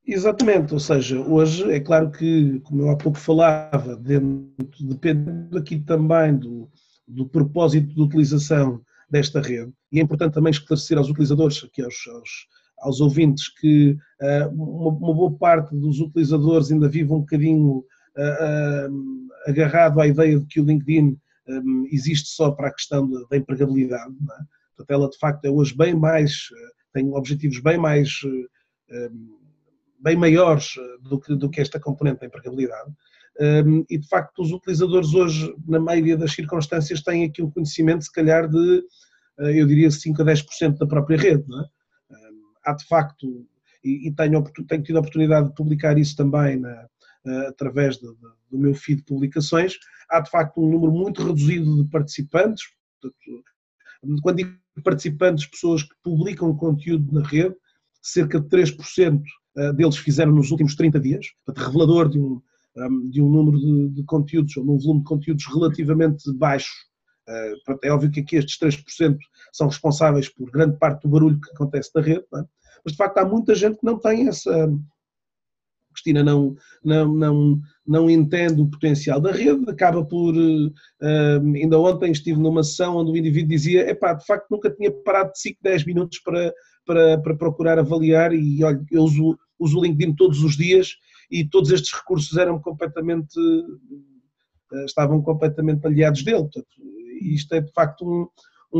Exatamente, 0.07 0.75
ou 0.75 0.81
seja, 0.81 1.19
hoje 1.19 1.71
é 1.71 1.81
claro 1.81 2.11
que, 2.11 2.61
como 2.61 2.83
eu 2.83 2.91
há 2.91 2.97
pouco 2.97 3.19
falava, 3.19 3.97
dentro, 3.97 4.53
depende 4.87 5.57
aqui 5.57 5.79
também 5.79 6.37
do, 6.37 6.69
do 7.09 7.27
propósito 7.27 7.95
de 7.95 8.01
utilização 8.01 8.83
desta 9.11 9.41
rede, 9.41 9.73
e 9.91 9.99
é 9.99 10.03
importante 10.03 10.35
também 10.35 10.51
esclarecer 10.51 10.99
aos 10.99 11.09
utilizadores, 11.09 11.65
aqui 11.65 11.83
aos, 11.83 11.95
aos, 12.09 12.31
aos 12.81 13.01
ouvintes, 13.01 13.49
que 13.49 13.97
uh, 14.21 14.49
uma, 14.53 14.91
uma, 14.91 15.15
boa 15.15 15.33
parte 15.39 15.75
dos 15.75 16.01
utilizadores 16.01 16.71
ainda 16.71 16.89
vive 16.89 17.11
um 17.13 17.21
bocadinho 17.21 17.79
uh, 17.79 19.25
agarrado 19.47 20.01
à 20.01 20.07
ideia 20.07 20.39
de 20.39 20.47
que 20.47 20.61
o 20.61 20.65
LinkedIn 20.65 21.17
um, 21.49 21.87
existe 21.91 22.29
só 22.29 22.51
para 22.51 22.69
a 22.69 22.73
questão 22.73 23.09
da 23.29 23.37
empregabilidade. 23.37 24.13
É? 24.13 24.45
Portanto, 24.77 24.91
ela 24.91 25.11
de 25.11 25.19
facto 25.19 25.45
é 25.45 25.51
hoje 25.51 25.77
bem 25.77 25.95
mais, 25.95 26.49
tem 26.93 27.13
objetivos 27.13 27.61
bem 27.61 27.79
mais, 27.79 28.11
um, 28.91 29.39
bem 30.01 30.17
maiores 30.17 30.75
do 31.03 31.21
que, 31.21 31.35
do 31.35 31.49
que 31.49 31.61
esta 31.61 31.81
componente 31.81 32.21
da 32.21 32.27
empregabilidade. 32.27 32.91
Um, 33.41 33.85
e 33.91 33.99
de 33.99 34.09
facto 34.09 34.43
os 34.43 34.53
utilizadores 34.53 35.13
hoje, 35.13 35.55
na 35.67 35.81
maioria 35.81 36.17
das 36.17 36.33
circunstâncias, 36.33 37.03
têm 37.03 37.25
aqui 37.25 37.43
um 37.43 37.51
conhecimento, 37.51 38.05
se 38.05 38.13
calhar, 38.13 38.49
de, 38.49 38.83
eu 39.39 39.67
diria, 39.67 39.91
5 39.91 40.23
a 40.23 40.25
10% 40.25 40.79
da 40.79 40.87
própria 40.87 41.17
rede. 41.17 41.43
É? 41.43 41.75
há 42.65 42.73
de 42.73 42.87
facto, 42.87 43.47
e, 43.85 44.11
tenho, 44.13 44.43
tenho 44.67 44.83
tido 44.83 44.97
a 44.97 45.01
oportunidade 45.01 45.49
de 45.49 45.55
publicar 45.55 45.99
isso 45.99 46.17
também 46.17 46.59
na, 46.59 46.89
através 47.49 47.99
do 47.99 48.17
meu 48.51 48.75
feed 48.75 48.99
de 48.99 49.05
publicações, 49.05 49.75
há 50.11 50.21
de 50.21 50.31
facto 50.31 50.61
um 50.61 50.71
número 50.71 50.93
muito 50.93 51.23
reduzido 51.23 51.83
de 51.83 51.91
participantes. 51.91 52.63
Quando 54.23 54.37
digo 54.37 54.57
participantes, 54.83 55.47
pessoas 55.47 55.83
que 55.83 55.95
publicam 56.03 56.55
conteúdo 56.57 57.13
na 57.13 57.27
rede, 57.27 57.55
cerca 58.03 58.41
de 58.41 58.49
3% 58.49 59.23
deles 59.77 59.97
fizeram 59.97 60.33
nos 60.33 60.51
últimos 60.51 60.75
30 60.75 61.01
dias, 61.01 61.27
portanto, 61.45 61.67
revelador 61.67 62.09
de 62.09 62.19
um, 62.19 62.41
de 63.11 63.23
um 63.23 63.31
número 63.31 63.59
de, 63.59 63.89
de 63.91 64.05
conteúdos, 64.05 64.57
ou 64.57 64.65
de 64.65 64.71
um 64.71 64.79
volume 64.79 65.01
de 65.01 65.07
conteúdos 65.07 65.47
relativamente 65.47 66.33
baixo. 66.35 66.73
É 67.83 67.91
óbvio 67.91 68.11
que 68.11 68.21
aqui 68.21 68.37
estes 68.37 68.59
3% 68.59 69.17
são 69.53 69.69
responsáveis 69.69 70.29
por 70.29 70.51
grande 70.51 70.77
parte 70.77 71.03
do 71.03 71.09
barulho 71.09 71.41
que 71.41 71.51
acontece 71.53 71.91
na 71.95 72.03
rede, 72.03 72.25
é? 72.35 72.45
mas 72.85 72.93
de 72.93 72.97
facto 72.97 73.19
há 73.19 73.25
muita 73.25 73.55
gente 73.55 73.79
que 73.79 73.87
não 73.87 73.99
tem 73.99 74.29
essa, 74.29 74.69
Cristina 75.95 76.23
não, 76.23 76.55
não, 76.85 77.15
não, 77.15 77.61
não 77.87 78.11
entende 78.11 78.61
o 78.61 78.69
potencial 78.69 79.21
da 79.21 79.33
rede, 79.33 79.71
acaba 79.71 80.05
por. 80.05 80.35
Uh, 80.35 81.55
ainda 81.55 81.79
ontem 81.79 82.11
estive 82.11 82.39
numa 82.39 82.63
sessão 82.63 82.97
onde 82.97 83.13
o 83.13 83.17
indivíduo 83.17 83.49
dizia: 83.49 83.89
epá, 83.89 84.13
de 84.13 84.27
facto 84.27 84.47
nunca 84.51 84.71
tinha 84.71 84.91
parado 84.91 85.33
de 85.33 85.41
5, 85.41 85.59
10 85.63 85.85
minutos 85.87 86.19
para, 86.19 86.53
para, 86.85 87.19
para 87.19 87.37
procurar 87.37 87.79
avaliar 87.79 88.33
e 88.35 88.63
olha, 88.63 88.81
eu 88.91 89.03
uso, 89.03 89.39
uso 89.59 89.79
o 89.79 89.83
LinkedIn 89.83 90.15
todos 90.15 90.43
os 90.43 90.57
dias 90.57 90.97
e 91.31 91.45
todos 91.45 91.71
estes 91.71 91.93
recursos 91.93 92.37
eram 92.37 92.61
completamente. 92.61 93.39
Uh, 93.39 94.85
estavam 94.87 95.23
completamente 95.23 95.87
aliados 95.87 96.25
dele. 96.25 96.41
Portanto, 96.41 96.67
isto 97.21 97.55
é 97.55 97.61
de 97.61 97.73
facto 97.73 98.05
um, 98.05 98.27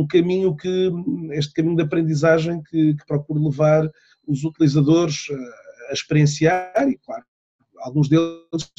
um 0.01 0.07
caminho 0.07 0.57
que. 0.57 0.91
este 1.33 1.53
caminho 1.53 1.77
de 1.77 1.83
aprendizagem 1.83 2.63
que, 2.63 2.95
que 2.95 3.07
procuro 3.07 3.45
levar 3.45 3.89
os 4.27 4.45
utilizadores. 4.45 5.27
A 5.89 5.93
experienciar 5.93 6.89
e, 6.89 6.99
claro, 6.99 7.25
alguns 7.79 8.09
deles 8.09 8.73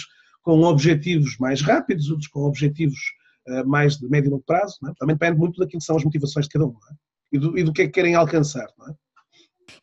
com 0.45 0.61
objetivos 0.61 1.37
mais 1.39 1.61
rápidos, 1.61 2.09
outros 2.09 2.27
com 2.27 2.41
objetivos 2.41 2.99
uh, 3.47 3.67
mais 3.67 3.97
de 3.97 4.07
médio 4.07 4.29
e 4.29 4.31
longo 4.31 4.43
prazo. 4.43 4.77
É? 4.87 4.93
Também 4.99 5.15
depende 5.15 5.37
muito 5.37 5.59
daquilo 5.59 5.79
que 5.79 5.85
são 5.85 5.97
as 5.97 6.03
motivações 6.03 6.45
de 6.45 6.51
cada 6.51 6.65
um 6.65 6.69
é? 6.71 6.95
e, 7.31 7.39
do, 7.39 7.57
e, 7.57 7.63
do, 7.63 7.73
que 7.73 7.81
é 7.81 7.85
que 7.85 7.91
querem 7.91 8.15
alcançar. 8.15 8.67
É? 8.87 8.93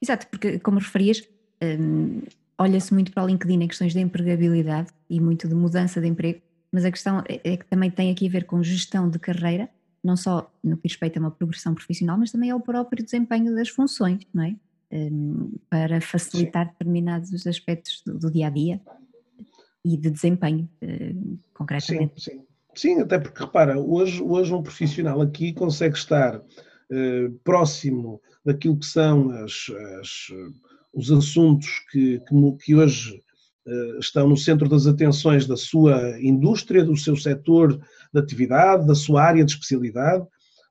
Exato, 0.01 0.29
porque, 0.29 0.59
como 0.61 0.79
referias, 0.79 1.23
um, 1.63 2.23
olha-se 2.57 2.95
muito 2.95 3.13
para 3.13 3.25
o 3.25 3.27
LinkedIn 3.27 3.63
em 3.63 3.69
questões 3.69 3.93
de 3.93 4.01
empregabilidade 4.01 4.91
e 5.11 5.21
muito 5.21 5.49
de 5.49 5.55
mudança 5.55 6.01
de 6.01 6.07
emprego, 6.07 6.41
mas 6.71 6.85
a 6.85 6.91
questão 6.91 7.23
é, 7.29 7.41
é 7.45 7.57
que 7.57 7.67
também 7.67 7.91
tem 7.91 8.11
aqui 8.11 8.27
a 8.29 8.31
ver 8.31 8.45
com 8.45 8.63
gestão 8.63 9.11
de 9.11 9.19
carreira, 9.19 9.69
não 10.03 10.17
só 10.17 10.53
no 10.63 10.77
que 10.77 10.89
respeita 10.89 11.19
a 11.19 11.21
uma 11.21 11.31
progressão 11.31 11.75
profissional, 11.75 12.17
mas 12.17 12.31
também 12.31 12.51
ao 12.51 12.61
próprio 12.61 13.05
desempenho 13.05 13.55
das 13.55 13.69
funções, 13.69 14.23
não 14.33 14.45
é? 14.45 14.55
Um, 14.93 15.55
para 15.71 16.01
facilitar 16.01 16.67
sim. 16.67 16.73
determinados 16.73 17.47
aspectos 17.47 18.03
do, 18.05 18.19
do, 18.19 18.31
dia 18.31 18.49
a 18.49 18.51
dia 18.51 18.81
e 19.85 19.97
de 19.97 20.11
desempenho, 20.11 20.69
uh, 20.83 21.39
concretamente. 21.55 22.21
Sim, 22.23 22.31
sim. 22.33 22.43
Sim, 22.75 23.01
até 23.01 23.19
porque 23.19 23.43
repara, 23.43 23.79
hoje, 23.79 24.23
hoje 24.23 24.53
um 24.55 24.63
profissional 24.63 25.21
aqui 25.21 25.53
consegue 25.53 25.97
estar 25.97 26.39
uh, 26.39 27.31
próximo 27.45 28.21
daquilo 28.45 28.79
que 28.79 28.87
são 28.87 29.31
as, 29.31 29.67
as, 30.01 30.11
os 30.95 31.11
assuntos 31.11 31.69
que, 31.91 32.21
que, 32.21 32.57
que 32.65 32.75
hoje 32.75 33.21
uh, 33.67 33.99
estão 33.99 34.27
no 34.27 34.37
centro 34.37 34.69
das 34.69 34.87
atenções 34.87 35.47
da 35.47 35.57
sua 35.57 36.19
indústria, 36.21 36.85
do 36.85 36.97
seu 36.97 37.15
setor 37.15 37.79
de 38.13 38.21
atividade, 38.21 38.87
da 38.87 38.95
sua 38.95 39.23
área 39.23 39.45
de 39.45 39.53
especialidade, 39.53 40.27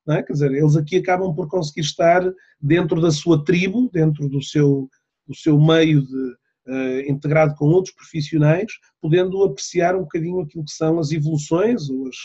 é? 0.09 0.23
Quer 0.23 0.33
dizer, 0.33 0.51
eles 0.51 0.75
aqui 0.75 0.97
acabam 0.97 1.33
por 1.33 1.47
conseguir 1.47 1.81
estar 1.81 2.23
dentro 2.59 2.99
da 3.01 3.11
sua 3.11 3.43
tribo, 3.43 3.89
dentro 3.91 4.27
do 4.27 4.41
seu, 4.41 4.89
do 5.27 5.35
seu 5.35 5.59
meio 5.59 6.01
de, 6.01 6.35
uh, 6.67 7.09
integrado 7.09 7.55
com 7.55 7.65
outros 7.65 7.93
profissionais, 7.93 8.71
podendo 9.01 9.43
apreciar 9.43 9.95
um 9.95 10.01
bocadinho 10.01 10.39
aquilo 10.41 10.65
que 10.65 10.71
são 10.71 10.99
as 10.99 11.11
evoluções 11.11 11.89
ou 11.89 12.07
as, 12.07 12.15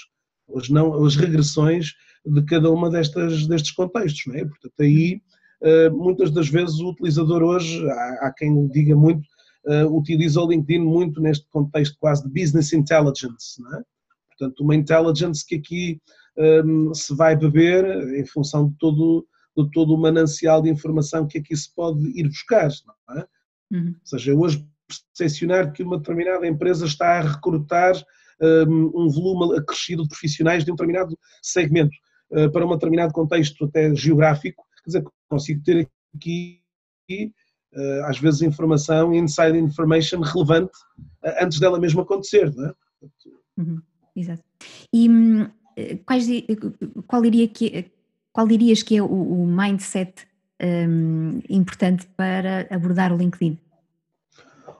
ou 0.49 0.59
as, 0.59 0.69
não, 0.69 1.05
as 1.05 1.17
regressões 1.17 1.93
de 2.25 2.43
cada 2.45 2.71
uma 2.71 2.91
destas, 2.91 3.47
destes 3.47 3.73
contextos. 3.73 4.35
É? 4.35 4.45
Portanto, 4.45 4.81
aí 4.81 5.21
uh, 5.63 5.97
muitas 5.97 6.31
das 6.31 6.49
vezes 6.49 6.79
o 6.81 6.91
utilizador 6.91 7.43
hoje, 7.43 7.87
há, 7.89 8.27
há 8.27 8.35
quem 8.37 8.53
o 8.53 8.69
diga 8.69 8.97
muito, 8.97 9.27
uh, 9.67 9.97
utiliza 9.97 10.41
o 10.41 10.49
LinkedIn 10.49 10.83
muito 10.83 11.21
neste 11.21 11.47
contexto 11.51 11.97
quase 11.99 12.23
de 12.23 12.31
business 12.31 12.73
intelligence. 12.73 13.63
É? 13.75 13.83
Portanto, 14.29 14.61
uma 14.61 14.75
intelligence 14.75 15.45
que 15.47 15.57
aqui 15.57 16.01
um, 16.39 16.95
se 16.95 17.15
vai 17.15 17.37
beber 17.37 17.85
em 18.15 18.25
função 18.27 18.69
de 18.69 18.77
todo, 18.79 19.27
de 19.57 19.71
todo 19.71 19.95
o 19.95 19.99
manancial 19.99 20.63
de 20.63 20.71
informação 20.71 21.27
que 21.27 21.39
aqui 21.39 21.57
se 21.57 21.75
pode 21.75 22.07
ir 22.19 22.29
buscar. 22.29 22.71
Não 23.09 23.19
é? 23.19 23.27
Uhum. 23.73 23.89
Ou 23.89 24.07
seja, 24.07 24.35
hoje 24.35 24.67
percepcionar 25.15 25.73
que 25.73 25.83
uma 25.83 25.99
determinada 25.99 26.47
empresa 26.47 26.87
está 26.87 27.19
a 27.19 27.23
recrutar 27.23 27.95
um, 28.41 28.93
um 28.95 29.09
volume 29.09 29.59
acrescido 29.59 30.03
de 30.03 30.09
profissionais 30.09 30.65
de 30.65 30.71
um 30.71 30.75
determinado 30.75 31.19
segmento 31.43 31.97
uh, 32.31 32.51
para 32.51 32.67
um 32.67 32.71
determinado 32.71 33.13
contexto 33.13 33.65
até 33.65 33.95
geográfico, 33.95 34.65
quer 34.85 34.91
dizer, 34.91 35.05
consigo 35.29 35.63
ter 35.65 35.89
aqui 36.15 36.63
uh, 37.75 38.05
às 38.05 38.19
vezes 38.19 38.43
informação, 38.43 39.15
inside 39.15 39.59
information 39.59 40.21
relevante 40.21 40.77
uh, 41.25 41.45
antes 41.45 41.59
dela 41.59 41.79
mesmo 41.79 42.01
acontecer, 42.03 42.55
não 42.55 42.67
é? 42.67 42.75
Uhum. 43.59 43.83
Exato. 44.15 44.43
E 44.93 45.09
hum, 45.09 45.49
quais, 46.05 46.27
qual, 47.07 47.23
diria 47.23 47.49
que, 47.49 47.91
qual 48.33 48.47
dirias 48.47 48.83
que 48.83 48.97
é 48.97 49.03
o, 49.03 49.07
o 49.07 49.47
mindset 49.47 50.27
um, 50.63 51.41
importante 51.49 52.07
para 52.17 52.67
abordar 52.71 53.13
o 53.13 53.17
LinkedIn? 53.17 53.59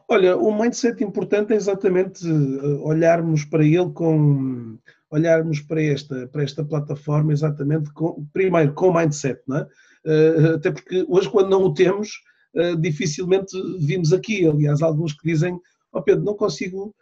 Olha, 0.09 0.37
o 0.37 0.57
mindset 0.57 1.03
importante 1.03 1.53
é 1.53 1.57
exatamente 1.57 2.25
eh, 2.27 2.67
olharmos 2.81 3.45
para 3.45 3.65
ele 3.65 3.91
com 3.91 4.79
olharmos 5.11 5.61
para 5.61 5.83
esta, 5.83 6.29
para 6.29 6.43
esta 6.43 6.65
plataforma 6.65 7.33
exatamente 7.33 7.93
com, 7.93 8.25
primeiro 8.33 8.73
com 8.73 8.93
mindset, 8.93 9.41
não 9.47 9.59
é? 9.59 9.67
Eh, 10.05 10.55
até 10.55 10.71
porque 10.71 11.05
hoje 11.09 11.29
quando 11.29 11.51
não 11.51 11.65
o 11.65 11.75
temos, 11.75 12.21
eh, 12.55 12.77
dificilmente 12.77 13.57
vimos 13.81 14.13
aqui. 14.13 14.47
Aliás, 14.47 14.81
alguns 14.81 15.13
que 15.13 15.29
dizem, 15.29 15.59
oh 15.93 16.03
Pedro, 16.03 16.25
não 16.25 16.35
consigo 16.35 16.95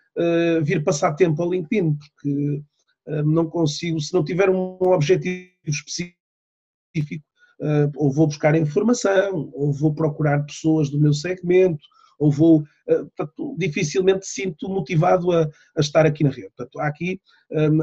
vir 0.63 0.85
passar 0.85 1.13
tempo 1.15 1.43
ao 1.43 1.51
LinkedIn, 1.51 1.95
porque 1.95 2.63
não 3.07 3.47
consigo, 3.47 4.01
se 4.01 4.15
não 4.15 4.25
tiver 4.25 4.49
um 4.49 4.79
objetivo 4.81 5.51
específico, 5.67 7.25
ah, 7.61 7.91
ou 7.97 8.11
vou 8.13 8.27
buscar 8.27 8.55
informação, 8.55 9.51
ou 9.55 9.73
vou 9.73 9.95
procurar 9.95 10.45
pessoas 10.45 10.91
do 10.91 11.01
meu 11.01 11.13
segmento, 11.13 11.83
ou 12.19 12.31
vou, 12.31 12.65
ah, 12.89 13.05
portanto, 13.17 13.57
dificilmente 13.59 14.27
sinto 14.27 14.69
motivado 14.69 15.31
a, 15.33 15.45
a, 15.77 15.81
estar 15.81 16.07
aqui 16.07 16.25
na 16.25 16.31
rede. 16.31 16.51
Portanto, 16.57 16.81
aqui 16.81 17.21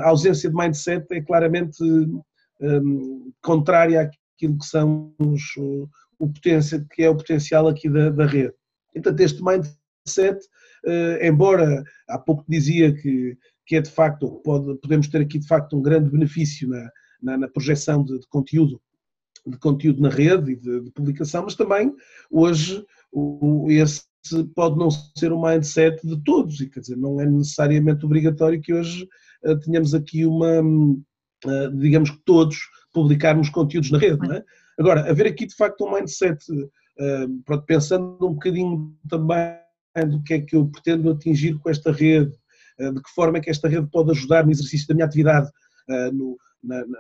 a 0.01 0.09
ausência 0.09 0.49
de 0.49 0.55
mindset 0.55 1.05
é 1.11 1.21
claramente 1.21 1.81
um, 1.83 3.31
contrária 3.41 4.01
àquilo 4.01 4.57
que 4.57 4.65
são 4.65 5.13
os, 5.19 5.41
o 6.19 6.27
potencial, 6.27 6.81
que 6.91 7.03
é 7.03 7.09
o 7.09 7.15
potencial 7.15 7.67
aqui 7.67 7.89
da, 7.89 8.09
da 8.09 8.25
rede. 8.25 8.53
Então, 8.93 9.15
este 9.17 9.41
mindset, 9.41 10.39
embora 11.21 11.83
há 12.09 12.19
pouco 12.19 12.43
dizia 12.49 12.93
que 12.93 13.37
que 13.71 13.77
é 13.77 13.81
de 13.81 13.89
facto, 13.89 14.41
pode, 14.43 14.75
podemos 14.79 15.07
ter 15.07 15.21
aqui 15.21 15.39
de 15.39 15.47
facto 15.47 15.77
um 15.77 15.81
grande 15.81 16.09
benefício 16.09 16.67
na, 16.67 16.91
na, 17.23 17.37
na 17.37 17.47
projeção 17.47 18.03
de, 18.03 18.19
de, 18.19 18.27
conteúdo, 18.27 18.81
de 19.47 19.57
conteúdo 19.59 20.01
na 20.01 20.09
rede 20.09 20.51
e 20.51 20.55
de, 20.57 20.81
de 20.81 20.91
publicação, 20.91 21.45
mas 21.45 21.55
também 21.55 21.95
hoje 22.29 22.85
o, 23.13 23.67
esse 23.69 24.03
pode 24.53 24.77
não 24.77 24.91
ser 24.91 25.31
o 25.31 25.41
mindset 25.41 26.05
de 26.05 26.21
todos, 26.21 26.59
e 26.59 26.69
quer 26.69 26.81
dizer, 26.81 26.97
não 26.97 27.21
é 27.21 27.25
necessariamente 27.25 28.05
obrigatório 28.05 28.59
que 28.59 28.73
hoje 28.73 29.07
uh, 29.45 29.57
tenhamos 29.61 29.93
aqui 29.93 30.25
uma, 30.25 30.59
uh, 30.59 31.77
digamos 31.77 32.09
que 32.09 32.19
todos 32.25 32.57
publicarmos 32.93 33.49
conteúdos 33.49 33.89
na 33.89 33.99
rede, 33.99 34.19
não 34.27 34.35
é? 34.35 34.43
Agora, 34.77 35.09
haver 35.09 35.27
aqui 35.27 35.45
de 35.45 35.55
facto 35.55 35.85
um 35.85 35.93
mindset, 35.93 36.43
uh, 36.51 37.61
pensando 37.65 38.17
um 38.21 38.33
bocadinho 38.33 38.93
também 39.07 39.55
do 40.09 40.21
que 40.23 40.33
é 40.33 40.41
que 40.41 40.57
eu 40.57 40.65
pretendo 40.67 41.09
atingir 41.09 41.57
com 41.59 41.69
esta 41.69 41.89
rede, 41.89 42.37
de 42.79 43.01
que 43.01 43.09
forma 43.13 43.37
é 43.37 43.41
que 43.41 43.49
esta 43.49 43.67
rede 43.67 43.87
pode 43.91 44.11
ajudar 44.11 44.45
no 44.45 44.51
exercício 44.51 44.87
da 44.87 44.93
minha 44.93 45.05
atividade, 45.05 45.49
eh, 45.89 46.11
no, 46.11 46.37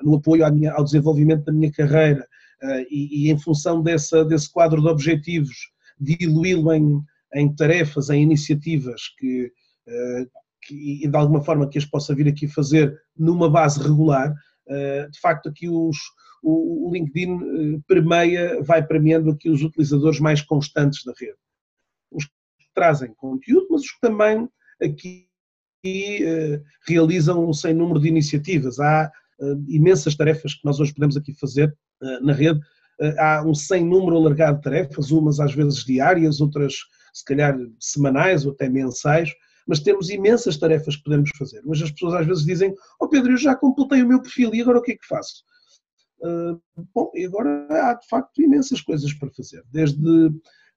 no 0.01 0.15
apoio 0.15 0.51
minha, 0.51 0.73
ao 0.73 0.83
desenvolvimento 0.83 1.45
da 1.45 1.51
minha 1.51 1.71
carreira 1.71 2.27
eh, 2.61 2.87
e, 2.89 3.27
e, 3.27 3.31
em 3.31 3.37
função 3.37 3.81
dessa, 3.81 4.25
desse 4.25 4.51
quadro 4.51 4.81
de 4.81 4.87
objetivos, 4.87 5.71
diluí-lo 5.99 6.73
em, 6.73 7.01
em 7.35 7.53
tarefas, 7.55 8.09
em 8.09 8.23
iniciativas 8.23 9.01
que, 9.19 9.51
que, 10.63 11.07
de 11.07 11.15
alguma 11.15 11.43
forma 11.43 11.69
que 11.69 11.77
as 11.77 11.85
possa 11.85 12.15
vir 12.15 12.27
aqui 12.27 12.47
fazer 12.47 12.99
numa 13.15 13.49
base 13.49 13.79
regular, 13.79 14.33
de 14.67 15.19
facto 15.19 15.47
aqui 15.47 15.69
os, 15.69 15.97
o, 16.41 16.87
o 16.87 16.91
LinkedIn 16.91 17.81
permeia, 17.87 18.63
vai 18.63 18.83
premiando 18.83 19.29
aqui 19.29 19.47
os 19.47 19.61
utilizadores 19.61 20.19
mais 20.19 20.41
constantes 20.41 21.03
da 21.03 21.13
rede. 21.19 21.37
Os 22.09 22.25
que 22.25 22.67
trazem 22.73 23.13
conteúdo, 23.13 23.67
mas 23.69 23.81
os 23.81 23.91
que 23.91 24.01
também 24.01 24.49
aqui 24.81 25.30
e 25.83 26.23
uh, 26.23 26.63
realizam 26.87 27.47
um 27.47 27.53
sem 27.53 27.73
número 27.73 27.99
de 27.99 28.07
iniciativas. 28.07 28.79
Há 28.79 29.11
uh, 29.39 29.65
imensas 29.67 30.15
tarefas 30.15 30.53
que 30.53 30.65
nós 30.65 30.79
hoje 30.79 30.93
podemos 30.93 31.17
aqui 31.17 31.33
fazer 31.33 31.75
uh, 32.01 32.25
na 32.25 32.33
rede. 32.33 32.59
há 33.17 33.43
um 33.43 33.53
sem 33.53 33.83
número 33.83 34.15
alargado 34.15 34.57
de 34.57 34.63
tarefas, 34.63 35.11
umas 35.11 35.39
às 35.39 35.53
vezes 35.53 35.83
diárias, 35.83 36.39
outras 36.39 36.75
se 37.13 37.25
calhar 37.25 37.57
semanais 37.79 38.45
ou 38.45 38.51
até 38.51 38.69
mensais, 38.69 39.29
mas 39.67 39.79
temos 39.79 40.09
imensas 40.09 40.57
tarefas 40.57 40.95
que 40.95 41.03
podemos 41.03 41.29
fazer. 41.37 41.61
Mas 41.65 41.81
as 41.81 41.91
pessoas 41.91 42.13
às 42.13 42.27
vezes 42.27 42.45
dizem: 42.45 42.73
oh 42.99 43.07
Pedro, 43.07 43.33
eu 43.33 43.37
já 43.37 43.55
completei 43.55 44.03
o 44.03 44.07
meu 44.07 44.21
perfil 44.21 44.53
e 44.53 44.61
agora 44.61 44.79
o 44.79 44.81
que 44.81 44.93
é 44.93 44.95
que 44.95 45.07
faço? 45.07 45.43
Bom, 46.93 47.11
e 47.15 47.25
agora 47.25 47.65
há 47.71 47.95
de 47.95 48.07
facto 48.07 48.43
imensas 48.43 48.79
coisas 48.79 49.11
para 49.13 49.31
fazer, 49.31 49.63
desde 49.71 50.29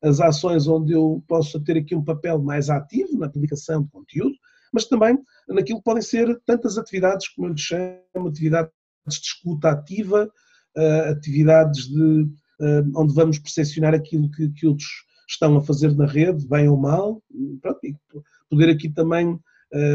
as 0.02 0.18
ações 0.18 0.66
onde 0.66 0.94
eu 0.94 1.22
posso 1.28 1.62
ter 1.62 1.76
aqui 1.76 1.94
um 1.94 2.02
papel 2.02 2.38
mais 2.38 2.70
ativo 2.70 3.18
na 3.18 3.28
publicação 3.28 3.82
de 3.82 3.90
conteúdo, 3.90 4.34
mas 4.74 4.86
também 4.86 5.16
naquilo 5.48 5.78
que 5.78 5.84
podem 5.84 6.02
ser 6.02 6.38
tantas 6.44 6.76
atividades, 6.76 7.28
como 7.28 7.46
eu 7.46 7.52
lhe 7.52 7.58
chamo, 7.58 8.28
atividades 8.28 8.72
de 9.06 9.14
escuta 9.14 9.70
ativa, 9.70 10.28
atividades 11.10 11.86
de, 11.86 12.26
onde 12.94 13.14
vamos 13.14 13.38
percepcionar 13.38 13.94
aquilo 13.94 14.30
que, 14.30 14.48
que 14.50 14.66
outros 14.66 14.88
estão 15.28 15.56
a 15.56 15.62
fazer 15.62 15.94
na 15.94 16.06
rede, 16.06 16.46
bem 16.48 16.68
ou 16.68 16.76
mal, 16.76 17.22
pronto, 17.62 17.78
e 17.84 17.96
poder 18.50 18.70
aqui 18.70 18.90
também 18.90 19.38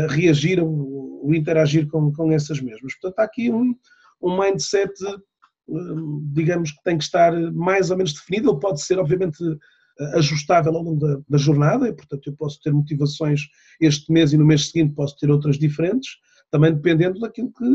reagir 0.10 0.62
ou 0.62 1.34
interagir 1.34 1.88
com, 1.88 2.12
com 2.14 2.32
essas 2.32 2.62
mesmas. 2.62 2.94
Portanto, 2.94 3.20
há 3.20 3.24
aqui 3.24 3.52
um, 3.52 3.76
um 4.22 4.40
mindset 4.40 4.94
digamos 6.34 6.72
que 6.72 6.84
tem 6.84 6.98
que 6.98 7.04
estar 7.04 7.32
mais 7.52 7.92
ou 7.92 7.98
menos 7.98 8.14
definido, 8.14 8.52
ele 8.52 8.60
pode 8.60 8.82
ser 8.82 8.98
obviamente 8.98 9.38
ajustável 10.16 10.76
ao 10.76 10.84
longo 10.84 11.00
da, 11.00 11.22
da, 11.28 11.38
jornada 11.38 11.88
e 11.88 11.94
portanto 11.94 12.28
eu 12.28 12.36
posso 12.36 12.62
ter 12.62 12.72
motivações 12.72 13.42
este 13.82 14.12
mês 14.12 14.32
e 14.32 14.38
no 14.38 14.46
mês 14.46 14.70
seguinte 14.70 14.96
posso 14.96 15.18
ter 15.18 15.30
outras 15.30 15.58
diferentes, 15.58 16.12
também 16.50 16.74
dependendo 16.74 17.20
daquilo 17.20 17.52
que 17.52 17.66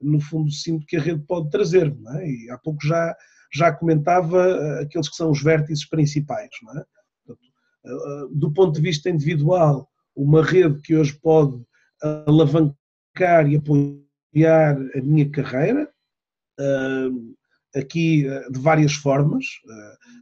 no 0.00 0.20
fundo 0.20 0.50
sinto 0.50 0.86
que 0.86 0.96
a 0.96 1.00
rede 1.00 1.22
pode 1.26 1.50
trazer, 1.50 1.94
é? 2.16 2.28
e 2.28 2.50
há 2.50 2.58
pouco 2.58 2.84
já, 2.84 3.14
já 3.52 3.72
comentava 3.72 4.48
eh, 4.48 4.82
aqueles 4.82 5.08
que 5.08 5.16
são 5.16 5.30
os 5.30 5.42
vértices 5.42 5.86
principais, 5.86 6.48
é? 6.48 6.84
portanto, 7.26 7.48
eh, 7.84 7.90
eh, 7.90 8.28
do 8.32 8.52
ponto 8.52 8.74
de 8.74 8.80
vista 8.80 9.10
individual, 9.10 9.88
uma 10.16 10.42
rede 10.42 10.80
que 10.80 10.96
hoje 10.96 11.18
pode 11.20 11.62
alavancar 12.26 13.46
e 13.48 13.56
apoiar 13.56 14.76
a 14.96 15.02
minha 15.02 15.30
carreira, 15.30 15.88
aqui 17.74 18.26
de 18.50 18.58
várias 18.58 18.92
formas, 18.94 19.44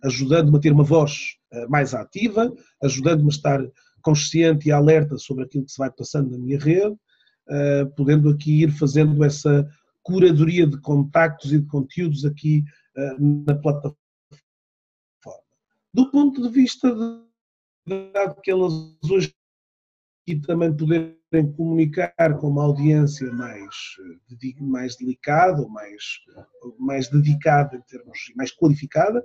ajudando-me 0.05 0.59
a 0.59 0.61
ter 0.61 0.73
uma 0.73 0.85
voz 0.85 1.38
mais 1.69 1.95
ativa, 1.95 2.52
ajudando-me 2.83 3.28
a 3.28 3.31
estar 3.31 3.61
consciente 4.02 4.69
e 4.69 4.73
alerta 4.73 5.17
sobre 5.19 5.45
aquilo 5.45 5.64
que 5.64 5.73
se 5.73 5.78
vai 5.78 5.90
passando 5.90 6.31
na 6.31 6.38
minha 6.38 6.59
rede, 6.59 6.97
podendo 7.97 8.31
aqui 8.31 8.62
ir 8.62 8.71
fazendo 8.71 9.25
essa 9.25 9.69
curadoria 10.02 10.67
de 10.67 10.81
contactos 10.81 11.52
e 11.52 11.59
de 11.59 11.67
conteúdos 11.67 12.25
aqui 12.25 12.64
na 13.47 13.55
plataforma. 13.55 13.97
Do 15.93 16.11
ponto 16.11 16.43
de 16.43 16.49
vista 16.50 16.90
de, 17.87 18.35
que 18.43 18.50
elas 18.50 18.73
hoje 19.11 19.35
e 20.26 20.38
também 20.38 20.76
poderem 20.76 21.52
comunicar 21.57 22.38
com 22.38 22.49
uma 22.49 22.64
audiência 22.64 23.33
mais, 23.33 23.75
mais 24.61 24.97
delicada, 24.97 25.62
ou 25.62 25.71
mais, 25.71 26.02
mais 26.78 27.09
dedicada 27.09 27.76
em 27.76 27.83
termos, 27.83 28.19
mais 28.37 28.55
qualificada, 28.55 29.25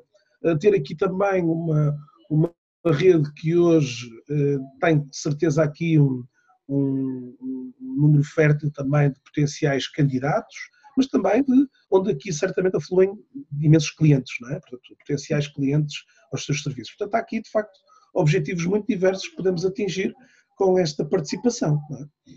ter 0.62 0.74
aqui 0.74 0.96
também 0.96 1.44
uma, 1.44 1.98
uma 2.30 2.54
rede 2.86 3.32
que 3.34 3.56
hoje 3.56 4.10
eh, 4.30 4.58
tem 4.82 5.08
certeza 5.12 5.64
aqui 5.64 6.00
um, 6.00 6.24
um, 6.68 7.38
um, 7.42 7.74
número 7.80 8.24
fértil 8.24 8.72
também 8.72 9.12
de 9.12 9.20
potenciais 9.22 9.88
candidatos, 9.88 10.56
mas 10.98 11.08
também 11.08 11.44
de 11.44 11.68
onde 11.92 12.12
aqui 12.12 12.32
certamente 12.32 12.76
afluem 12.76 13.14
imensos 13.60 13.92
clientes, 13.92 14.34
não 14.42 14.50
é? 14.50 14.60
Portanto, 14.60 14.96
potenciais 15.00 15.48
clientes 15.48 16.04
aos 16.32 16.46
seus 16.46 16.62
serviços. 16.62 16.96
Portanto, 16.96 17.16
há 17.16 17.20
aqui 17.20 17.42
de 17.42 17.50
facto 17.50 17.78
objetivos 18.14 18.66
muito 18.66 18.88
diversos 18.88 19.28
que 19.28 19.36
podemos 19.36 19.66
atingir 19.66 20.14
com 20.56 20.78
esta 20.78 21.04
participação. 21.04 21.80
É? 22.28 22.34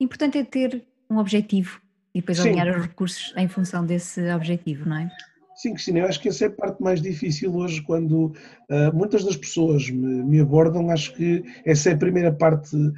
Importante 0.00 0.38
é 0.38 0.44
ter 0.44 0.86
um 1.10 1.18
objetivo 1.18 1.80
e 2.14 2.20
depois 2.20 2.38
Sim. 2.38 2.50
alinhar 2.50 2.68
os 2.68 2.86
recursos 2.86 3.32
em 3.36 3.48
função 3.48 3.84
desse 3.84 4.30
objetivo, 4.32 4.88
não 4.88 4.98
é? 4.98 5.10
Sim, 5.58 5.72
Cristina, 5.72 5.98
eu 5.98 6.06
acho 6.06 6.20
que 6.20 6.28
essa 6.28 6.44
é 6.44 6.46
a 6.46 6.52
parte 6.52 6.80
mais 6.80 7.02
difícil 7.02 7.52
hoje, 7.52 7.82
quando 7.82 8.26
uh, 8.26 8.94
muitas 8.94 9.24
das 9.24 9.36
pessoas 9.36 9.90
me, 9.90 10.22
me, 10.22 10.38
abordam, 10.38 10.88
acho 10.88 11.12
que 11.16 11.42
essa 11.66 11.90
é 11.90 11.94
a 11.94 11.98
primeira 11.98 12.32
parte, 12.32 12.76
uh, 12.76 12.94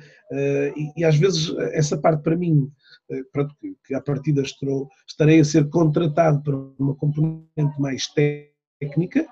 e, 0.76 0.92
e, 0.94 1.02
às 1.02 1.16
vezes 1.16 1.56
essa 1.72 1.96
parte 1.96 2.22
para 2.22 2.36
mim, 2.36 2.70
uh, 3.10 3.24
pronto, 3.32 3.56
que, 3.58 3.74
que 3.86 3.94
à 3.94 4.00
partida 4.02 4.42
estou, 4.42 4.90
estarei 5.08 5.40
a 5.40 5.44
ser 5.44 5.70
contratado 5.70 6.42
para 6.42 6.54
uma 6.78 6.94
componente 6.94 7.80
mais 7.80 8.06
técnica, 8.78 9.26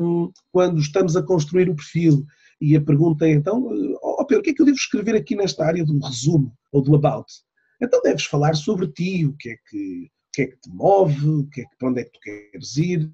um, 0.00 0.32
quando 0.50 0.80
estamos 0.80 1.16
a 1.16 1.22
construir 1.22 1.70
o 1.70 1.76
perfil 1.76 2.26
e 2.60 2.76
a 2.76 2.80
pergunta 2.80 3.26
é 3.26 3.30
então, 3.30 3.70
oh 4.02 4.26
Pedro, 4.26 4.40
o 4.40 4.42
que 4.42 4.50
é 4.50 4.54
que 4.54 4.60
eu 4.60 4.66
devo 4.66 4.76
escrever 4.76 5.14
aqui 5.14 5.36
nesta 5.36 5.64
área 5.64 5.84
do 5.84 5.96
resumo 6.00 6.52
ou 6.72 6.82
do 6.82 6.96
about? 6.96 7.32
Então 7.80 8.02
deves 8.02 8.24
falar 8.24 8.56
sobre 8.56 8.88
ti, 8.88 9.24
o 9.24 9.36
que 9.38 9.50
é 9.50 9.56
que 9.70 10.10
que 10.32 10.42
é 10.42 10.46
que 10.46 10.56
te 10.56 10.70
move, 10.70 11.28
o 11.28 11.46
que 11.48 11.62
é 11.62 11.64
que, 11.64 11.76
para 11.78 11.88
onde 11.88 12.00
é 12.00 12.04
que 12.04 12.12
tu 12.12 12.20
queres 12.20 12.76
ir. 12.76 13.10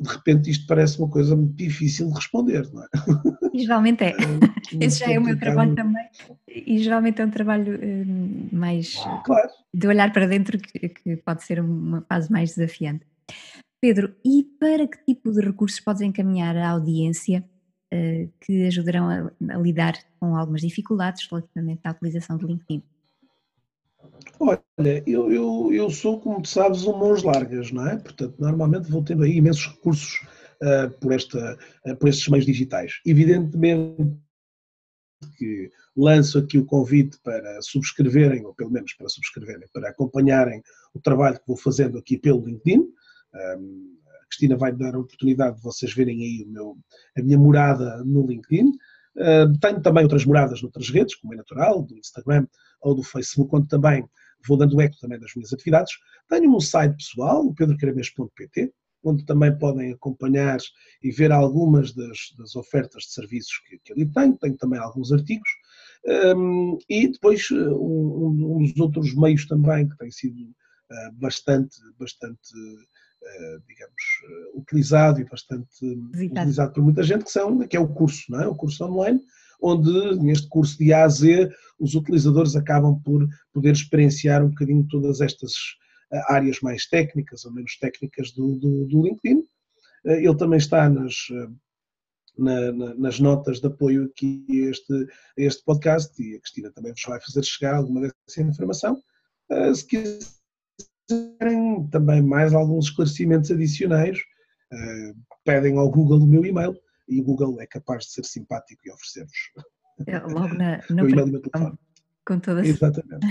De 0.00 0.08
repente 0.08 0.50
isto 0.50 0.66
parece 0.66 0.98
uma 0.98 1.10
coisa 1.10 1.34
muito 1.34 1.54
difícil 1.54 2.08
de 2.08 2.14
responder, 2.14 2.70
não 2.72 2.84
é? 2.84 2.88
E 3.52 3.62
geralmente 3.62 4.04
é. 4.04 4.14
Esse 4.80 5.00
já 5.00 5.12
é 5.12 5.18
o 5.18 5.22
meu 5.22 5.38
trabalho 5.38 5.74
também. 5.74 6.06
E 6.48 6.78
geralmente 6.78 7.20
é 7.20 7.26
um 7.26 7.30
trabalho 7.30 7.78
hum, 7.82 8.48
mais 8.52 8.94
claro. 9.24 9.50
de 9.74 9.86
olhar 9.86 10.12
para 10.12 10.26
dentro 10.26 10.58
que, 10.58 10.88
que 10.88 11.16
pode 11.16 11.42
ser 11.42 11.60
uma 11.60 12.00
fase 12.02 12.30
mais 12.30 12.54
desafiante. 12.54 13.04
Pedro, 13.80 14.14
e 14.24 14.44
para 14.60 14.86
que 14.86 15.04
tipo 15.04 15.32
de 15.32 15.40
recursos 15.40 15.80
podes 15.80 16.02
encaminhar 16.02 16.56
a 16.56 16.70
audiência 16.70 17.44
uh, 17.92 18.32
que 18.40 18.66
ajudarão 18.66 19.08
a, 19.08 19.54
a, 19.54 19.58
lidar 19.58 19.94
com 20.20 20.36
algumas 20.36 20.60
dificuldades 20.60 21.26
relativamente 21.28 21.80
à 21.84 21.90
utilização 21.90 22.36
do 22.36 22.46
LinkedIn? 22.46 22.82
Olha, 24.38 24.62
eu, 25.06 25.32
eu, 25.32 25.72
eu 25.72 25.90
sou, 25.90 26.20
como 26.20 26.42
tu 26.42 26.48
sabes, 26.48 26.84
um 26.84 26.96
mãos 26.96 27.22
largas, 27.22 27.70
não 27.70 27.86
é? 27.86 27.96
Portanto, 27.96 28.34
normalmente 28.38 28.90
vou 28.90 29.02
tendo 29.04 29.22
aí 29.22 29.36
imensos 29.36 29.66
recursos 29.66 30.20
uh, 30.62 30.90
por, 30.98 31.12
esta, 31.12 31.58
uh, 31.86 31.96
por 31.96 32.08
estes 32.08 32.28
meios 32.28 32.46
digitais. 32.46 33.00
Evidentemente 33.06 34.20
que 35.36 35.70
lanço 35.96 36.38
aqui 36.38 36.58
o 36.58 36.64
convite 36.64 37.18
para 37.22 37.60
subscreverem, 37.62 38.44
ou 38.44 38.54
pelo 38.54 38.70
menos 38.70 38.92
para 38.94 39.08
subscreverem, 39.08 39.68
para 39.72 39.90
acompanharem 39.90 40.62
o 40.94 41.00
trabalho 41.00 41.38
que 41.38 41.46
vou 41.46 41.56
fazendo 41.56 41.98
aqui 41.98 42.18
pelo 42.18 42.44
LinkedIn. 42.44 42.80
Um, 43.58 43.98
a 44.08 44.26
Cristina 44.26 44.56
vai 44.56 44.72
dar 44.72 44.94
a 44.94 44.98
oportunidade 44.98 45.56
de 45.56 45.62
vocês 45.62 45.92
verem 45.94 46.20
aí 46.20 46.44
meu, 46.48 46.76
a 47.16 47.22
minha 47.22 47.38
morada 47.38 48.02
no 48.04 48.26
LinkedIn. 48.26 48.70
Uh, 49.14 49.58
tenho 49.60 49.80
também 49.80 50.04
outras 50.04 50.24
moradas 50.24 50.62
noutras 50.62 50.88
redes, 50.88 51.14
como 51.14 51.34
é 51.34 51.36
natural, 51.36 51.82
do 51.82 51.96
Instagram 51.96 52.46
ou 52.82 52.94
do 52.94 53.02
Facebook, 53.02 53.54
onde 53.54 53.68
também 53.68 54.04
vou 54.46 54.56
dando 54.56 54.80
eco 54.80 54.96
também 55.00 55.18
das 55.18 55.34
minhas 55.34 55.52
atividades. 55.52 55.92
Tenho 56.28 56.54
um 56.54 56.60
site 56.60 56.96
pessoal, 56.96 57.46
o 57.46 57.54
pedrocaramês.pt, 57.54 58.72
onde 59.04 59.24
também 59.24 59.56
podem 59.56 59.92
acompanhar 59.92 60.58
e 61.02 61.10
ver 61.10 61.32
algumas 61.32 61.92
das, 61.92 62.18
das 62.38 62.54
ofertas 62.56 63.04
de 63.04 63.12
serviços 63.12 63.58
que, 63.66 63.78
que, 63.78 63.92
ali 63.92 64.06
tenho. 64.12 64.36
Tenho 64.38 64.56
também 64.56 64.78
alguns 64.78 65.12
artigos. 65.12 65.48
Um, 66.36 66.78
e 66.88 67.08
depois 67.08 67.48
um, 67.50 68.56
um, 68.58 68.62
dos 68.62 68.78
outros 68.78 69.14
meios 69.14 69.46
também 69.46 69.88
que 69.88 69.96
tem 69.96 70.10
sido 70.10 70.42
uh, 70.42 71.12
bastante, 71.14 71.76
bastante 71.98 72.52
eh, 73.24 73.58
digamos, 73.68 74.02
eh, 74.24 74.58
utilizado 74.58 75.20
e 75.20 75.24
bastante 75.24 75.68
Visitado. 75.80 76.40
utilizado 76.40 76.72
por 76.72 76.82
muita 76.82 77.02
gente, 77.04 77.24
que, 77.24 77.30
são, 77.30 77.60
que 77.60 77.76
é 77.76 77.80
o 77.80 77.86
curso, 77.86 78.24
não 78.28 78.40
é? 78.40 78.48
o 78.48 78.54
curso 78.54 78.84
online, 78.84 79.20
onde 79.62 80.16
neste 80.22 80.48
curso 80.48 80.76
de 80.78 80.92
A 80.92 81.04
a 81.04 81.08
Z 81.08 81.50
os 81.78 81.94
utilizadores 81.94 82.56
acabam 82.56 83.00
por 83.02 83.26
poder 83.52 83.72
experienciar 83.72 84.44
um 84.44 84.48
bocadinho 84.48 84.86
todas 84.88 85.20
estas 85.20 85.52
eh, 86.12 86.22
áreas 86.28 86.60
mais 86.60 86.86
técnicas 86.86 87.44
ou 87.44 87.52
menos 87.52 87.76
técnicas 87.78 88.32
do, 88.32 88.56
do, 88.56 88.86
do 88.86 89.02
LinkedIn. 89.02 89.42
Ele 90.04 90.36
também 90.36 90.58
está 90.58 90.88
nas, 90.88 91.14
na, 92.36 92.72
na, 92.72 92.94
nas 92.94 93.20
notas 93.20 93.60
de 93.60 93.68
apoio 93.68 94.06
aqui 94.06 94.44
a 94.50 94.70
este, 94.70 94.92
a 95.38 95.42
este 95.42 95.64
podcast 95.64 96.20
e 96.20 96.34
a 96.34 96.40
Cristina 96.40 96.72
também 96.72 96.92
vos 96.92 97.02
vai 97.06 97.20
fazer 97.20 97.44
chegar 97.44 97.76
alguma 97.76 98.00
dessa 98.00 98.42
informação. 98.42 99.00
Se 99.74 99.86
quiser 99.86 100.18
quiserem 101.12 101.86
também 101.88 102.22
mais 102.22 102.54
alguns 102.54 102.86
esclarecimentos 102.86 103.50
adicionais, 103.50 104.18
pedem 105.44 105.76
ao 105.76 105.90
Google 105.90 106.22
o 106.22 106.26
meu 106.26 106.44
e-mail 106.44 106.74
e 107.08 107.20
o 107.20 107.24
Google 107.24 107.60
é 107.60 107.66
capaz 107.66 108.04
de 108.04 108.12
ser 108.12 108.24
simpático 108.24 108.80
e 108.84 108.90
oferecer-vos. 108.90 109.52
É, 110.06 110.18
logo 110.18 110.54
na, 110.54 110.80
na 110.90 111.02
e-mail 111.02 111.36
e 111.36 111.40
telefone. 111.40 111.78
Com 112.26 112.38
toda 112.38 112.64
Exatamente. 112.64 113.26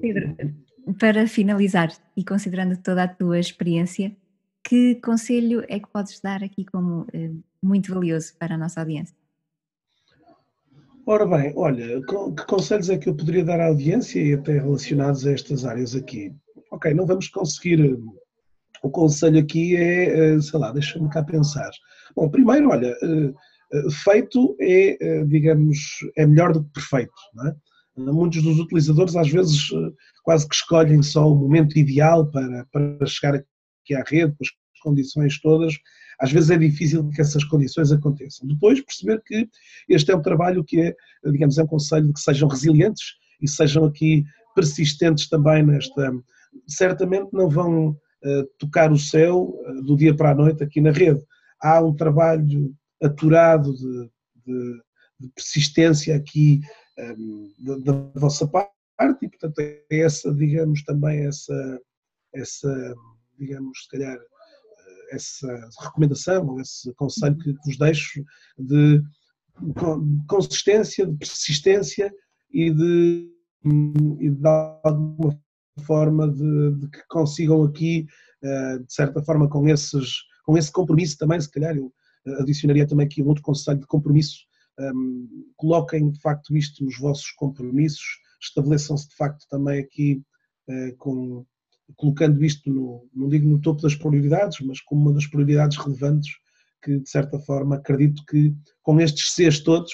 Pedro, 0.00 0.36
para 0.98 1.26
finalizar 1.26 1.92
e 2.16 2.24
considerando 2.24 2.76
toda 2.78 3.02
a 3.02 3.08
tua 3.08 3.38
experiência, 3.38 4.16
que 4.64 4.94
conselho 4.96 5.64
é 5.68 5.78
que 5.78 5.88
podes 5.88 6.20
dar 6.20 6.42
aqui 6.42 6.64
como 6.64 7.02
uh, 7.02 7.44
muito 7.62 7.92
valioso 7.92 8.34
para 8.38 8.54
a 8.54 8.58
nossa 8.58 8.80
audiência? 8.80 9.14
Ora 11.04 11.26
bem, 11.26 11.52
olha, 11.56 12.00
que 12.00 12.46
conselhos 12.46 12.88
é 12.88 12.96
que 12.96 13.08
eu 13.08 13.14
poderia 13.14 13.44
dar 13.44 13.60
à 13.60 13.66
audiência 13.66 14.20
e 14.20 14.34
até 14.34 14.52
relacionados 14.52 15.26
a 15.26 15.32
estas 15.32 15.64
áreas 15.64 15.94
aqui? 15.94 16.34
ok, 16.72 16.94
não 16.94 17.06
vamos 17.06 17.28
conseguir. 17.28 17.98
O 18.82 18.90
conselho 18.90 19.38
aqui 19.38 19.76
é, 19.76 20.34
eh, 20.34 20.40
sei 20.40 20.58
lá, 20.58 20.72
deixa-me 20.72 21.08
cá 21.08 21.22
pensar. 21.22 21.70
Bom, 22.16 22.28
primeiro, 22.28 22.68
olha, 22.70 22.88
eh, 22.88 23.32
eh, 23.72 23.90
feito 24.04 24.56
é, 24.60 25.24
digamos, 25.24 25.78
é 26.16 26.26
melhor 26.26 26.52
do 26.52 26.64
que 26.64 26.72
perfeito, 26.72 27.12
não 27.34 27.48
é? 27.48 27.56
Muitos 27.96 28.42
dos 28.42 28.58
utilizadores 28.58 29.14
às 29.16 29.28
vezes 29.28 29.68
quase 30.24 30.48
que 30.48 30.54
escolhem 30.54 31.02
só 31.02 31.30
o 31.30 31.36
momento 31.36 31.78
ideal 31.78 32.26
para, 32.30 32.66
para 32.72 33.06
chegar 33.06 33.34
aqui 33.34 33.94
à 33.94 34.02
rede, 34.02 34.32
com 34.32 34.44
as 34.44 34.80
condições 34.82 35.38
todas, 35.40 35.74
às 36.18 36.32
vezes 36.32 36.50
é 36.50 36.56
difícil 36.56 37.08
que 37.10 37.20
essas 37.20 37.44
condições 37.44 37.92
aconteçam. 37.92 38.48
Depois 38.48 38.80
perceber 38.80 39.20
que 39.26 39.46
este 39.88 40.10
é 40.10 40.16
um 40.16 40.22
trabalho 40.22 40.64
que 40.64 40.80
é, 40.80 40.94
digamos, 41.30 41.58
é 41.58 41.64
um 41.64 41.66
conselho 41.66 42.06
de 42.06 42.14
que 42.14 42.20
sejam 42.20 42.48
resilientes 42.48 43.04
e 43.42 43.48
sejam 43.48 43.84
aqui 43.84 44.24
persistentes 44.54 45.28
também 45.28 45.62
nesta. 45.62 46.12
Certamente 46.66 47.28
não 47.32 47.48
vão 47.48 47.96
tocar 48.58 48.92
o 48.92 48.98
céu 48.98 49.54
uh, 49.66 49.82
do 49.82 49.96
dia 49.96 50.14
para 50.14 50.30
a 50.30 50.34
noite 50.34 50.62
aqui 50.62 50.80
na 50.80 50.90
rede. 50.90 51.24
Há 51.60 51.80
um 51.80 51.94
trabalho 51.94 52.74
aturado 53.02 53.74
de, 53.74 54.10
de, 54.46 54.82
de 55.20 55.28
persistência 55.34 56.16
aqui 56.16 56.60
um, 56.98 57.52
eh, 57.68 57.80
da, 57.80 57.92
vossa 58.20 58.46
parte 58.46 58.72
e, 59.22 59.28
portanto, 59.28 59.58
é 59.58 59.82
essa, 59.90 60.32
digamos, 60.32 60.82
também 60.84 61.26
essa, 61.26 61.80
essa 62.32 62.94
digamos, 63.38 63.84
se 63.84 63.88
calhar, 63.88 64.18
essa 65.10 65.68
recomendação 65.80 66.46
ou 66.46 66.60
esse 66.60 66.92
conselho 66.94 67.36
que 67.38 67.52
vos 67.64 67.76
deixo 67.76 68.24
de 68.58 69.02
consistência, 70.26 71.06
de 71.06 71.16
persistência 71.16 72.12
e 72.50 72.70
de, 72.70 73.30
e 74.20 74.30
de 74.30 74.48
alguma 74.82 75.38
forma 75.80 76.28
de, 76.28 76.72
de, 76.72 76.88
que 76.88 77.00
consigam 77.08 77.62
aqui, 77.64 78.06
eh, 78.42 78.78
de 78.78 78.92
certa 78.92 79.22
forma, 79.22 79.48
com, 79.48 79.68
esses, 79.68 80.22
com 80.44 80.56
esse 80.56 80.70
compromisso 80.70 81.16
também, 81.18 81.40
se 81.40 81.50
calhar 81.50 81.76
eu 81.76 81.92
adicionaria 82.40 82.86
também 82.86 83.06
aqui 83.06 83.22
um 83.22 83.28
outro 83.28 83.42
conselho 83.42 83.80
de 83.80 83.86
compromisso, 83.86 84.36
um, 84.78 84.84
ehm, 84.84 85.28
coloquem 85.56 86.10
de 86.10 86.20
facto 86.20 86.56
isto 86.56 86.84
nos 86.84 86.98
vossos 86.98 87.30
compromissos, 87.32 88.20
estabeleçam-se 88.40 89.08
de 89.08 89.16
facto 89.16 89.46
também 89.48 89.80
aqui 89.80 90.22
uh, 90.68 90.96
com 90.98 91.44
colocando 91.96 92.44
isto, 92.44 92.70
no, 92.70 93.06
não 93.14 93.28
digo 93.28 93.48
no 93.48 93.60
topo 93.60 93.82
das 93.82 93.94
prioridades, 93.94 94.58
mas 94.66 94.80
como 94.80 95.02
uma 95.02 95.12
das 95.12 95.26
prioridades 95.26 95.76
relevantes 95.76 96.30
que, 96.82 96.98
de 96.98 97.08
certa 97.08 97.38
forma, 97.38 97.76
acredito 97.76 98.24
que 98.26 98.54
com 98.82 99.00
estes 99.00 99.34
Cs 99.34 99.60
todos, 99.60 99.92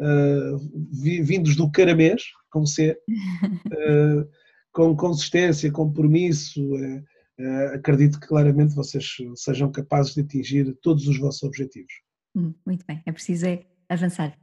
uh, 0.00 0.58
vindos 0.90 1.56
do 1.56 1.70
caramês, 1.70 2.22
com 2.50 2.66
C, 2.66 2.98
uh, 3.08 4.28
com 4.72 4.96
consistência, 4.96 5.70
compromisso, 5.72 6.62
uh, 6.74 7.74
acredito 7.74 8.20
que 8.20 8.26
claramente 8.26 8.74
vocês 8.74 9.16
sejam 9.36 9.70
capazes 9.70 10.14
de 10.14 10.20
atingir 10.22 10.76
todos 10.82 11.06
os 11.06 11.18
vossos 11.18 11.42
objetivos. 11.42 11.92
Hum, 12.36 12.54
muito 12.66 12.84
bem, 12.86 13.02
é 13.06 13.12
preciso 13.12 13.46
é 13.46 13.64
avançar. 13.88 14.36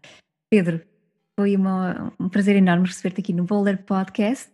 Pedro, 0.49 0.81
foi 1.39 1.55
uma, 1.55 2.13
um 2.19 2.29
prazer 2.29 2.55
enorme 2.55 2.87
receber-te 2.87 3.21
aqui 3.21 3.33
no 3.33 3.43
Boulder 3.43 3.83
Podcast. 3.83 4.51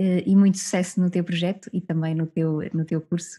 Eh, 0.00 0.24
e 0.26 0.34
muito 0.34 0.56
sucesso 0.56 0.98
no 0.98 1.10
teu 1.10 1.22
projeto 1.22 1.68
e 1.74 1.80
também 1.80 2.14
no 2.14 2.26
teu, 2.26 2.60
no 2.72 2.86
teu 2.86 3.02
curso. 3.02 3.38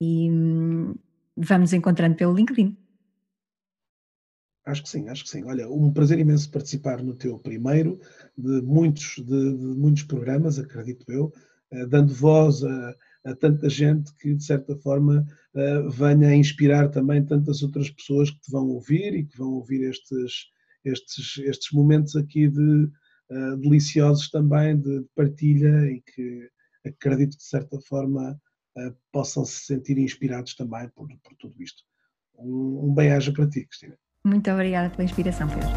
E 0.00 0.30
hum, 0.30 0.94
vamos 1.36 1.74
encontrando 1.74 2.16
pelo 2.16 2.34
LinkedIn. 2.34 2.74
Acho 4.66 4.82
que 4.82 4.88
sim, 4.88 5.08
acho 5.08 5.24
que 5.24 5.30
sim. 5.30 5.44
Olha, 5.44 5.68
um 5.68 5.92
prazer 5.92 6.18
imenso 6.18 6.50
participar 6.50 7.02
no 7.02 7.14
teu 7.14 7.38
primeiro 7.38 8.00
de 8.36 8.62
muitos, 8.62 9.16
de, 9.16 9.24
de 9.24 9.66
muitos 9.78 10.04
programas, 10.04 10.58
acredito 10.58 11.04
eu, 11.12 11.32
uh, 11.72 11.86
dando 11.86 12.14
voz 12.14 12.64
a, 12.64 12.96
a, 13.26 13.36
tanta 13.36 13.68
gente 13.68 14.14
que, 14.14 14.34
de 14.34 14.42
certa 14.42 14.74
forma, 14.76 15.26
uh, 15.54 15.90
venha 15.90 16.28
a 16.28 16.34
inspirar 16.34 16.88
também 16.88 17.22
tantas 17.24 17.62
outras 17.62 17.90
pessoas 17.90 18.30
que 18.30 18.40
te 18.40 18.50
vão 18.50 18.68
ouvir 18.68 19.14
e 19.14 19.26
que 19.26 19.36
vão 19.36 19.52
ouvir 19.52 19.82
estes, 19.82 20.46
estes, 20.82 21.38
estes 21.44 21.70
momentos 21.72 22.16
aqui 22.16 22.48
de, 22.48 22.90
uh, 23.30 23.56
deliciosos 23.58 24.30
também 24.30 24.80
de, 24.80 25.00
de, 25.00 25.08
partilha 25.14 25.90
e 25.90 26.00
que 26.00 26.48
acredito 26.86 27.32
que 27.32 27.42
de 27.42 27.48
certa 27.48 27.78
forma 27.82 28.40
uh, 28.78 28.96
possam 29.12 29.44
se 29.44 29.66
sentir 29.66 29.98
inspirados 29.98 30.54
também 30.54 30.88
por, 30.94 31.06
por 31.22 31.34
tudo 31.36 31.62
isto. 31.62 31.82
Um, 32.38 32.88
um 32.88 32.94
bem-aja 32.94 33.30
para 33.30 33.46
ti, 33.46 33.66
Cristina. 33.66 33.98
Muito 34.26 34.50
obrigada 34.50 34.88
pela 34.88 35.04
inspiração, 35.04 35.46
Pedro. 35.46 35.68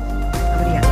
Obrigada. 0.56 0.88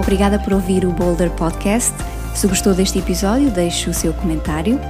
Obrigada 0.00 0.38
por 0.40 0.54
ouvir 0.54 0.84
o 0.84 0.90
Boulder 0.90 1.30
Podcast. 1.30 1.94
Se 2.34 2.48
gostou 2.48 2.74
deste 2.74 2.98
episódio, 2.98 3.48
deixe 3.52 3.88
o 3.88 3.94
seu 3.94 4.12
comentário. 4.12 4.80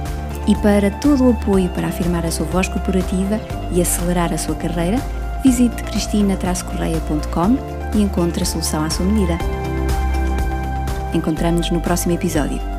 E 0.47 0.55
para 0.55 0.89
todo 0.89 1.27
o 1.27 1.31
apoio 1.31 1.69
para 1.69 1.89
afirmar 1.89 2.25
a 2.25 2.31
sua 2.31 2.47
voz 2.47 2.67
corporativa 2.67 3.39
e 3.71 3.81
acelerar 3.81 4.33
a 4.33 4.37
sua 4.37 4.55
carreira, 4.55 4.97
visite 5.43 5.83
cristina-correia.com 5.83 7.57
e 7.95 8.01
encontre 8.01 8.41
a 8.41 8.45
solução 8.47 8.83
à 8.83 8.89
sua 8.89 9.05
medida. 9.05 9.37
Encontramos-nos 11.13 11.69
no 11.69 11.81
próximo 11.81 12.15
episódio. 12.15 12.76